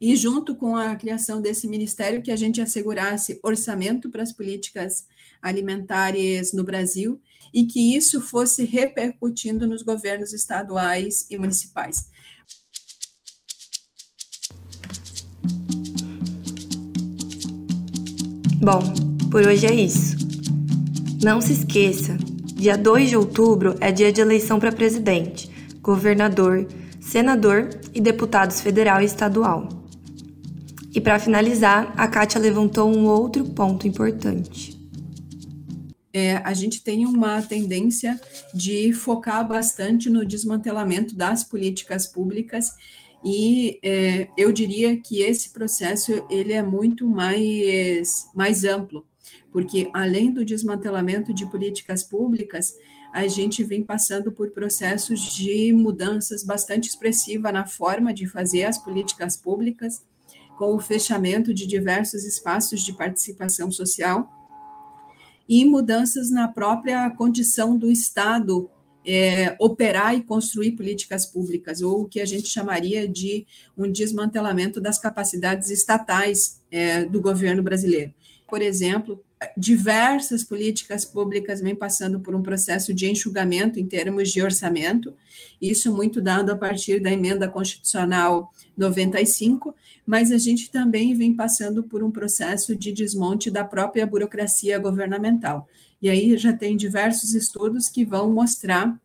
e 0.00 0.16
junto 0.16 0.54
com 0.54 0.76
a 0.76 0.94
criação 0.96 1.40
desse 1.40 1.68
ministério 1.68 2.22
que 2.22 2.30
a 2.30 2.36
gente 2.36 2.60
assegurasse 2.60 3.38
orçamento 3.42 4.10
para 4.10 4.22
as 4.22 4.32
políticas 4.32 5.06
alimentares 5.42 6.52
no 6.52 6.64
Brasil 6.64 7.20
e 7.52 7.64
que 7.66 7.96
isso 7.96 8.20
fosse 8.20 8.64
repercutindo 8.64 9.66
nos 9.66 9.82
governos 9.82 10.32
estaduais 10.32 11.26
e 11.30 11.36
municipais. 11.36 12.08
Bom, 18.62 18.80
por 19.30 19.46
hoje 19.46 19.66
é 19.66 19.74
isso. 19.74 20.16
Não 21.22 21.40
se 21.40 21.52
esqueça, 21.52 22.16
dia 22.60 22.76
2 22.76 23.08
de 23.08 23.16
outubro 23.16 23.74
é 23.80 23.90
dia 23.90 24.12
de 24.12 24.20
eleição 24.20 24.60
para 24.60 24.70
presidente, 24.70 25.50
governador, 25.80 26.68
senador 27.00 27.70
e 27.94 28.02
deputados 28.02 28.60
federal 28.60 29.00
e 29.00 29.06
estadual. 29.06 29.66
E 30.94 31.00
para 31.00 31.18
finalizar, 31.18 31.94
a 31.96 32.06
Kátia 32.06 32.38
levantou 32.38 32.94
um 32.94 33.06
outro 33.06 33.46
ponto 33.46 33.88
importante. 33.88 34.78
É, 36.12 36.36
a 36.36 36.52
gente 36.52 36.84
tem 36.84 37.06
uma 37.06 37.40
tendência 37.40 38.20
de 38.52 38.92
focar 38.92 39.48
bastante 39.48 40.10
no 40.10 40.22
desmantelamento 40.26 41.16
das 41.16 41.42
políticas 41.42 42.06
públicas 42.06 42.74
e 43.24 43.78
é, 43.82 44.28
eu 44.36 44.52
diria 44.52 44.98
que 44.98 45.22
esse 45.22 45.48
processo 45.50 46.26
ele 46.28 46.52
é 46.52 46.62
muito 46.62 47.08
mais, 47.08 48.28
mais 48.34 48.64
amplo, 48.64 49.06
porque 49.52 49.90
além 49.92 50.32
do 50.32 50.44
desmantelamento 50.44 51.34
de 51.34 51.46
políticas 51.46 52.02
públicas, 52.02 52.74
a 53.12 53.26
gente 53.26 53.64
vem 53.64 53.82
passando 53.82 54.30
por 54.30 54.50
processos 54.50 55.20
de 55.34 55.72
mudanças 55.72 56.44
bastante 56.44 56.88
expressiva 56.88 57.50
na 57.50 57.66
forma 57.66 58.14
de 58.14 58.26
fazer 58.26 58.64
as 58.64 58.78
políticas 58.78 59.36
públicas, 59.36 60.02
com 60.56 60.74
o 60.74 60.80
fechamento 60.80 61.52
de 61.52 61.66
diversos 61.66 62.24
espaços 62.24 62.82
de 62.82 62.92
participação 62.92 63.70
social 63.70 64.30
e 65.48 65.64
mudanças 65.64 66.30
na 66.30 66.46
própria 66.46 67.10
condição 67.10 67.76
do 67.76 67.90
Estado 67.90 68.70
é, 69.04 69.56
operar 69.58 70.14
e 70.14 70.22
construir 70.22 70.72
políticas 70.72 71.26
públicas, 71.26 71.80
ou 71.80 72.02
o 72.02 72.08
que 72.08 72.20
a 72.20 72.26
gente 72.26 72.48
chamaria 72.48 73.08
de 73.08 73.46
um 73.76 73.90
desmantelamento 73.90 74.80
das 74.80 74.98
capacidades 74.98 75.70
estatais 75.70 76.60
é, 76.70 77.04
do 77.04 77.20
governo 77.20 77.62
brasileiro. 77.62 78.14
Por 78.46 78.60
exemplo, 78.62 79.24
diversas 79.56 80.44
políticas 80.44 81.04
públicas 81.04 81.60
vêm 81.60 81.74
passando 81.74 82.20
por 82.20 82.34
um 82.34 82.42
processo 82.42 82.92
de 82.92 83.10
enxugamento 83.10 83.80
em 83.80 83.86
termos 83.86 84.30
de 84.30 84.42
orçamento, 84.42 85.14
isso 85.60 85.94
muito 85.94 86.20
dado 86.20 86.50
a 86.50 86.56
partir 86.56 87.00
da 87.00 87.10
emenda 87.10 87.48
constitucional 87.48 88.52
95, 88.76 89.74
mas 90.04 90.30
a 90.30 90.38
gente 90.38 90.70
também 90.70 91.14
vem 91.14 91.34
passando 91.34 91.82
por 91.82 92.02
um 92.02 92.10
processo 92.10 92.76
de 92.76 92.92
desmonte 92.92 93.50
da 93.50 93.64
própria 93.64 94.06
burocracia 94.06 94.78
governamental. 94.78 95.66
E 96.02 96.08
aí 96.08 96.36
já 96.36 96.52
tem 96.52 96.76
diversos 96.76 97.34
estudos 97.34 97.88
que 97.88 98.04
vão 98.04 98.30
mostrar 98.30 98.98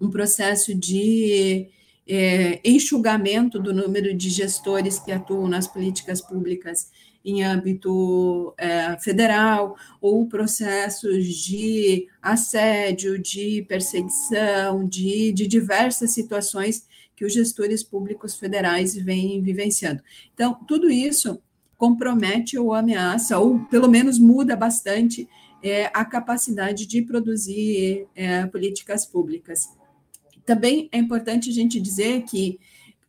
um 0.00 0.10
processo 0.10 0.74
de 0.74 1.68
é, 2.06 2.60
enxugamento 2.64 3.58
do 3.58 3.74
número 3.74 4.14
de 4.14 4.30
gestores 4.30 4.98
que 4.98 5.12
atuam 5.12 5.46
nas 5.46 5.66
políticas 5.66 6.22
públicas 6.22 6.90
em 7.30 7.42
âmbito 7.42 8.54
é, 8.56 8.98
federal, 8.98 9.76
ou 10.00 10.26
processos 10.26 11.26
de 11.26 12.08
assédio, 12.22 13.18
de 13.18 13.62
perseguição, 13.68 14.84
de, 14.84 15.32
de 15.32 15.46
diversas 15.46 16.12
situações 16.12 16.86
que 17.14 17.24
os 17.24 17.32
gestores 17.32 17.82
públicos 17.82 18.36
federais 18.36 18.94
vêm 18.94 19.42
vivenciando. 19.42 20.02
Então, 20.32 20.54
tudo 20.66 20.88
isso 20.88 21.40
compromete 21.76 22.58
ou 22.58 22.72
ameaça, 22.72 23.38
ou 23.38 23.60
pelo 23.66 23.88
menos 23.88 24.18
muda 24.18 24.56
bastante 24.56 25.28
é, 25.62 25.86
a 25.92 26.04
capacidade 26.04 26.86
de 26.86 27.02
produzir 27.02 28.06
é, 28.14 28.46
políticas 28.46 29.04
públicas. 29.04 29.68
Também 30.44 30.88
é 30.92 30.98
importante 30.98 31.50
a 31.50 31.52
gente 31.52 31.80
dizer 31.80 32.22
que 32.22 32.58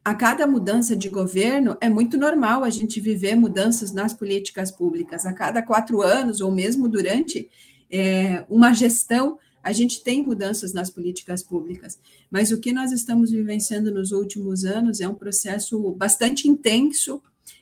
a 0.03 0.15
cada 0.15 0.47
mudança 0.47 0.95
de 0.95 1.09
governo 1.09 1.77
é 1.81 1.89
muito 1.89 2.17
normal 2.17 2.63
a 2.63 2.69
gente 2.69 2.99
viver 2.99 3.35
mudanças 3.35 3.91
nas 3.91 4.13
políticas 4.13 4.71
públicas. 4.71 5.25
A 5.25 5.33
cada 5.33 5.61
quatro 5.61 6.01
anos, 6.01 6.41
ou 6.41 6.51
mesmo 6.51 6.87
durante 6.87 7.49
é, 7.91 8.45
uma 8.49 8.73
gestão, 8.73 9.37
a 9.61 9.73
gente 9.73 10.01
tem 10.01 10.23
mudanças 10.23 10.73
nas 10.73 10.89
políticas 10.89 11.43
públicas, 11.43 11.99
mas 12.31 12.51
o 12.51 12.59
que 12.59 12.71
nós 12.71 12.91
estamos 12.91 13.31
vivenciando 13.31 13.91
nos 13.91 14.11
últimos 14.11 14.63
anos 14.63 15.01
é 15.01 15.07
um 15.07 15.15
processo 15.15 15.91
bastante 15.91 16.47
intenso 16.47 17.21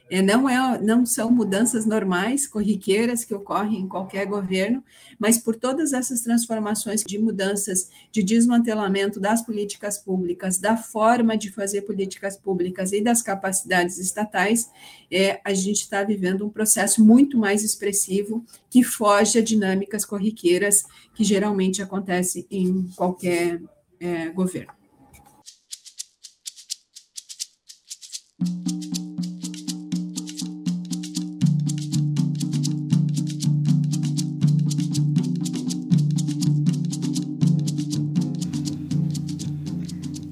é, 0.09 0.21
não, 0.21 0.47
é, 0.49 0.81
não 0.81 1.05
são 1.05 1.29
mudanças 1.29 1.85
normais, 1.85 2.47
corriqueiras, 2.47 3.25
que 3.25 3.33
ocorrem 3.33 3.81
em 3.81 3.87
qualquer 3.87 4.25
governo, 4.25 4.83
mas 5.19 5.37
por 5.37 5.55
todas 5.55 5.91
essas 5.91 6.21
transformações 6.21 7.03
de 7.03 7.17
mudanças, 7.19 7.89
de 8.11 8.23
desmantelamento 8.23 9.19
das 9.19 9.41
políticas 9.41 9.97
públicas, 9.97 10.57
da 10.59 10.77
forma 10.77 11.37
de 11.37 11.51
fazer 11.51 11.81
políticas 11.81 12.37
públicas 12.37 12.93
e 12.93 13.01
das 13.01 13.21
capacidades 13.21 13.97
estatais, 13.97 14.69
é, 15.11 15.41
a 15.43 15.53
gente 15.53 15.81
está 15.81 16.03
vivendo 16.03 16.45
um 16.45 16.49
processo 16.49 17.03
muito 17.03 17.37
mais 17.37 17.63
expressivo 17.63 18.45
que 18.69 18.83
foge 18.83 19.39
a 19.39 19.41
dinâmicas 19.41 20.05
corriqueiras 20.05 20.83
que 21.13 21.23
geralmente 21.23 21.81
acontecem 21.81 22.45
em 22.49 22.87
qualquer 22.95 23.61
é, 23.99 24.29
governo. 24.29 24.76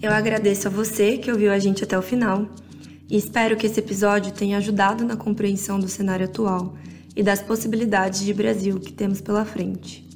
Eu 0.06 0.14
agradeço 0.14 0.68
a 0.68 0.72
você 0.72 1.18
que 1.18 1.32
ouviu 1.32 1.52
a 1.52 1.58
gente 1.58 1.84
até 1.84 1.98
o 1.98 2.02
final 2.02 2.48
e 3.10 3.18
espero 3.18 3.58
que 3.58 3.66
esse 3.66 3.80
episódio 3.80 4.32
tenha 4.32 4.60
ajudado 4.60 5.04
na 5.04 5.18
compreensão 5.18 5.80
do 5.80 5.88
cenário 5.88 6.28
atual 6.28 6.76
e 7.16 7.24
das 7.24 7.42
possibilidades 7.42 8.20
de 8.20 8.32
Brasil 8.32 8.80
que 8.80 8.94
temos 8.94 9.20
pela 9.20 9.44
frente. 9.44 10.08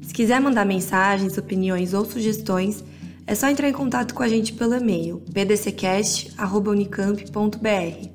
Se 0.00 0.14
quiser 0.14 0.40
mandar 0.40 0.64
mensagens, 0.64 1.36
opiniões 1.36 1.92
ou 1.92 2.06
sugestões, 2.06 2.82
é 3.26 3.34
só 3.34 3.46
entrar 3.46 3.68
em 3.68 3.74
contato 3.74 4.14
com 4.14 4.22
a 4.22 4.28
gente 4.28 4.54
pelo 4.54 4.74
e-mail 4.74 5.22
pdccast.unicamp.br 5.34 8.08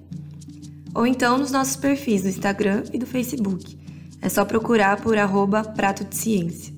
ou 0.96 1.06
então 1.06 1.38
nos 1.38 1.52
nossos 1.52 1.76
perfis 1.76 2.24
do 2.24 2.30
Instagram 2.30 2.84
e 2.92 2.98
do 2.98 3.06
Facebook. 3.06 3.78
É 4.20 4.28
só 4.28 4.44
procurar 4.44 5.02
por 5.02 5.20
arroba 5.20 5.64
Prato 5.64 6.04
de 6.04 6.16
Ciência. 6.16 6.77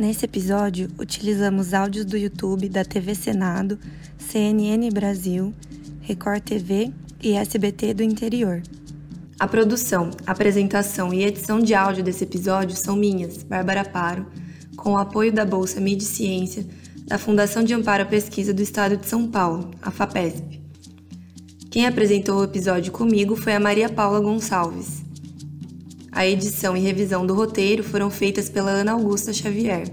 Nesse 0.00 0.24
episódio, 0.24 0.88
utilizamos 0.98 1.74
áudios 1.74 2.06
do 2.06 2.16
YouTube 2.16 2.70
da 2.70 2.82
TV 2.82 3.14
Senado, 3.14 3.78
CNN 4.16 4.88
Brasil, 4.88 5.52
Record 6.00 6.42
TV 6.42 6.90
e 7.22 7.34
SBT 7.34 7.92
do 7.92 8.02
interior. 8.02 8.62
A 9.38 9.46
produção, 9.46 10.10
apresentação 10.26 11.12
e 11.12 11.22
edição 11.22 11.60
de 11.60 11.74
áudio 11.74 12.02
desse 12.02 12.24
episódio 12.24 12.78
são 12.78 12.96
minhas, 12.96 13.42
Bárbara 13.42 13.84
Paro, 13.84 14.24
com 14.74 14.92
o 14.92 14.96
apoio 14.96 15.34
da 15.34 15.44
Bolsa 15.44 15.82
Mídia 15.82 16.08
Ciência 16.08 16.66
da 17.06 17.18
Fundação 17.18 17.62
de 17.62 17.74
Amparo 17.74 18.04
à 18.04 18.06
Pesquisa 18.06 18.54
do 18.54 18.62
Estado 18.62 18.96
de 18.96 19.06
São 19.06 19.30
Paulo, 19.30 19.70
a 19.82 19.90
FAPESP. 19.90 20.62
Quem 21.70 21.86
apresentou 21.86 22.40
o 22.40 22.44
episódio 22.44 22.90
comigo 22.90 23.36
foi 23.36 23.52
a 23.52 23.60
Maria 23.60 23.90
Paula 23.90 24.18
Gonçalves. 24.18 24.99
A 26.20 26.26
edição 26.26 26.76
e 26.76 26.80
revisão 26.80 27.24
do 27.24 27.32
roteiro 27.32 27.82
foram 27.82 28.10
feitas 28.10 28.50
pela 28.50 28.70
Ana 28.70 28.92
Augusta 28.92 29.32
Xavier. 29.32 29.90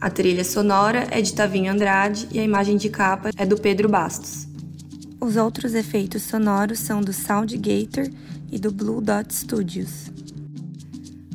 A 0.00 0.08
trilha 0.08 0.42
sonora 0.42 1.06
é 1.10 1.20
de 1.20 1.34
Tavinho 1.34 1.70
Andrade 1.70 2.26
e 2.32 2.38
a 2.40 2.42
imagem 2.42 2.78
de 2.78 2.88
capa 2.88 3.28
é 3.36 3.44
do 3.44 3.58
Pedro 3.58 3.90
Bastos. 3.90 4.48
Os 5.20 5.36
outros 5.36 5.74
efeitos 5.74 6.22
sonoros 6.22 6.78
são 6.78 7.02
do 7.02 7.12
Soundgator 7.12 8.08
e 8.50 8.58
do 8.58 8.72
Blue 8.72 9.02
Dot 9.02 9.34
Studios. 9.34 10.10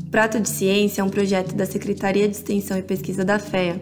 Prato 0.10 0.40
de 0.40 0.50
Ciência 0.50 1.02
é 1.02 1.04
um 1.04 1.10
projeto 1.12 1.54
da 1.54 1.68
Secretaria 1.68 2.28
de 2.28 2.36
Extensão 2.36 2.80
e 2.80 2.82
Pesquisa 2.82 3.24
da 3.24 3.38
FEA, 3.38 3.80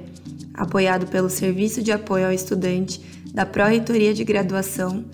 apoiado 0.56 1.08
pelo 1.08 1.30
Serviço 1.30 1.82
de 1.82 1.94
Apoio 1.94 2.26
ao 2.26 2.34
Estudante 2.34 3.00
da 3.34 3.46
Pró-Reitoria 3.46 4.14
de 4.14 4.26
Graduação 4.26 5.06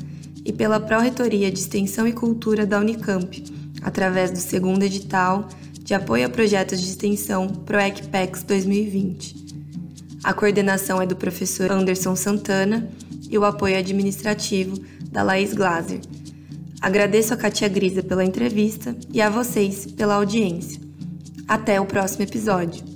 e 0.43 0.51
pela 0.51 0.79
Pró-Reitoria 0.79 1.51
de 1.51 1.59
Extensão 1.59 2.07
e 2.07 2.13
Cultura 2.13 2.65
da 2.65 2.79
Unicamp, 2.79 3.52
através 3.83 4.31
do 4.31 4.37
segundo 4.37 4.83
edital 4.83 5.47
de 5.79 5.93
apoio 5.93 6.25
a 6.25 6.29
projetos 6.29 6.81
de 6.81 6.87
extensão 6.87 7.47
ProECPEX 7.47 8.43
2020. 8.43 9.43
A 10.23 10.33
coordenação 10.33 11.01
é 11.01 11.05
do 11.05 11.15
professor 11.15 11.71
Anderson 11.71 12.15
Santana 12.15 12.89
e 13.29 13.37
o 13.37 13.43
apoio 13.43 13.77
administrativo 13.77 14.79
da 15.11 15.21
Laís 15.21 15.53
Glaser. 15.53 15.99
Agradeço 16.79 17.33
a 17.33 17.37
Katia 17.37 17.67
Grisa 17.67 18.01
pela 18.01 18.23
entrevista 18.23 18.95
e 19.11 19.21
a 19.21 19.29
vocês 19.29 19.85
pela 19.85 20.15
audiência. 20.15 20.81
Até 21.47 21.79
o 21.79 21.85
próximo 21.85 22.23
episódio. 22.23 22.92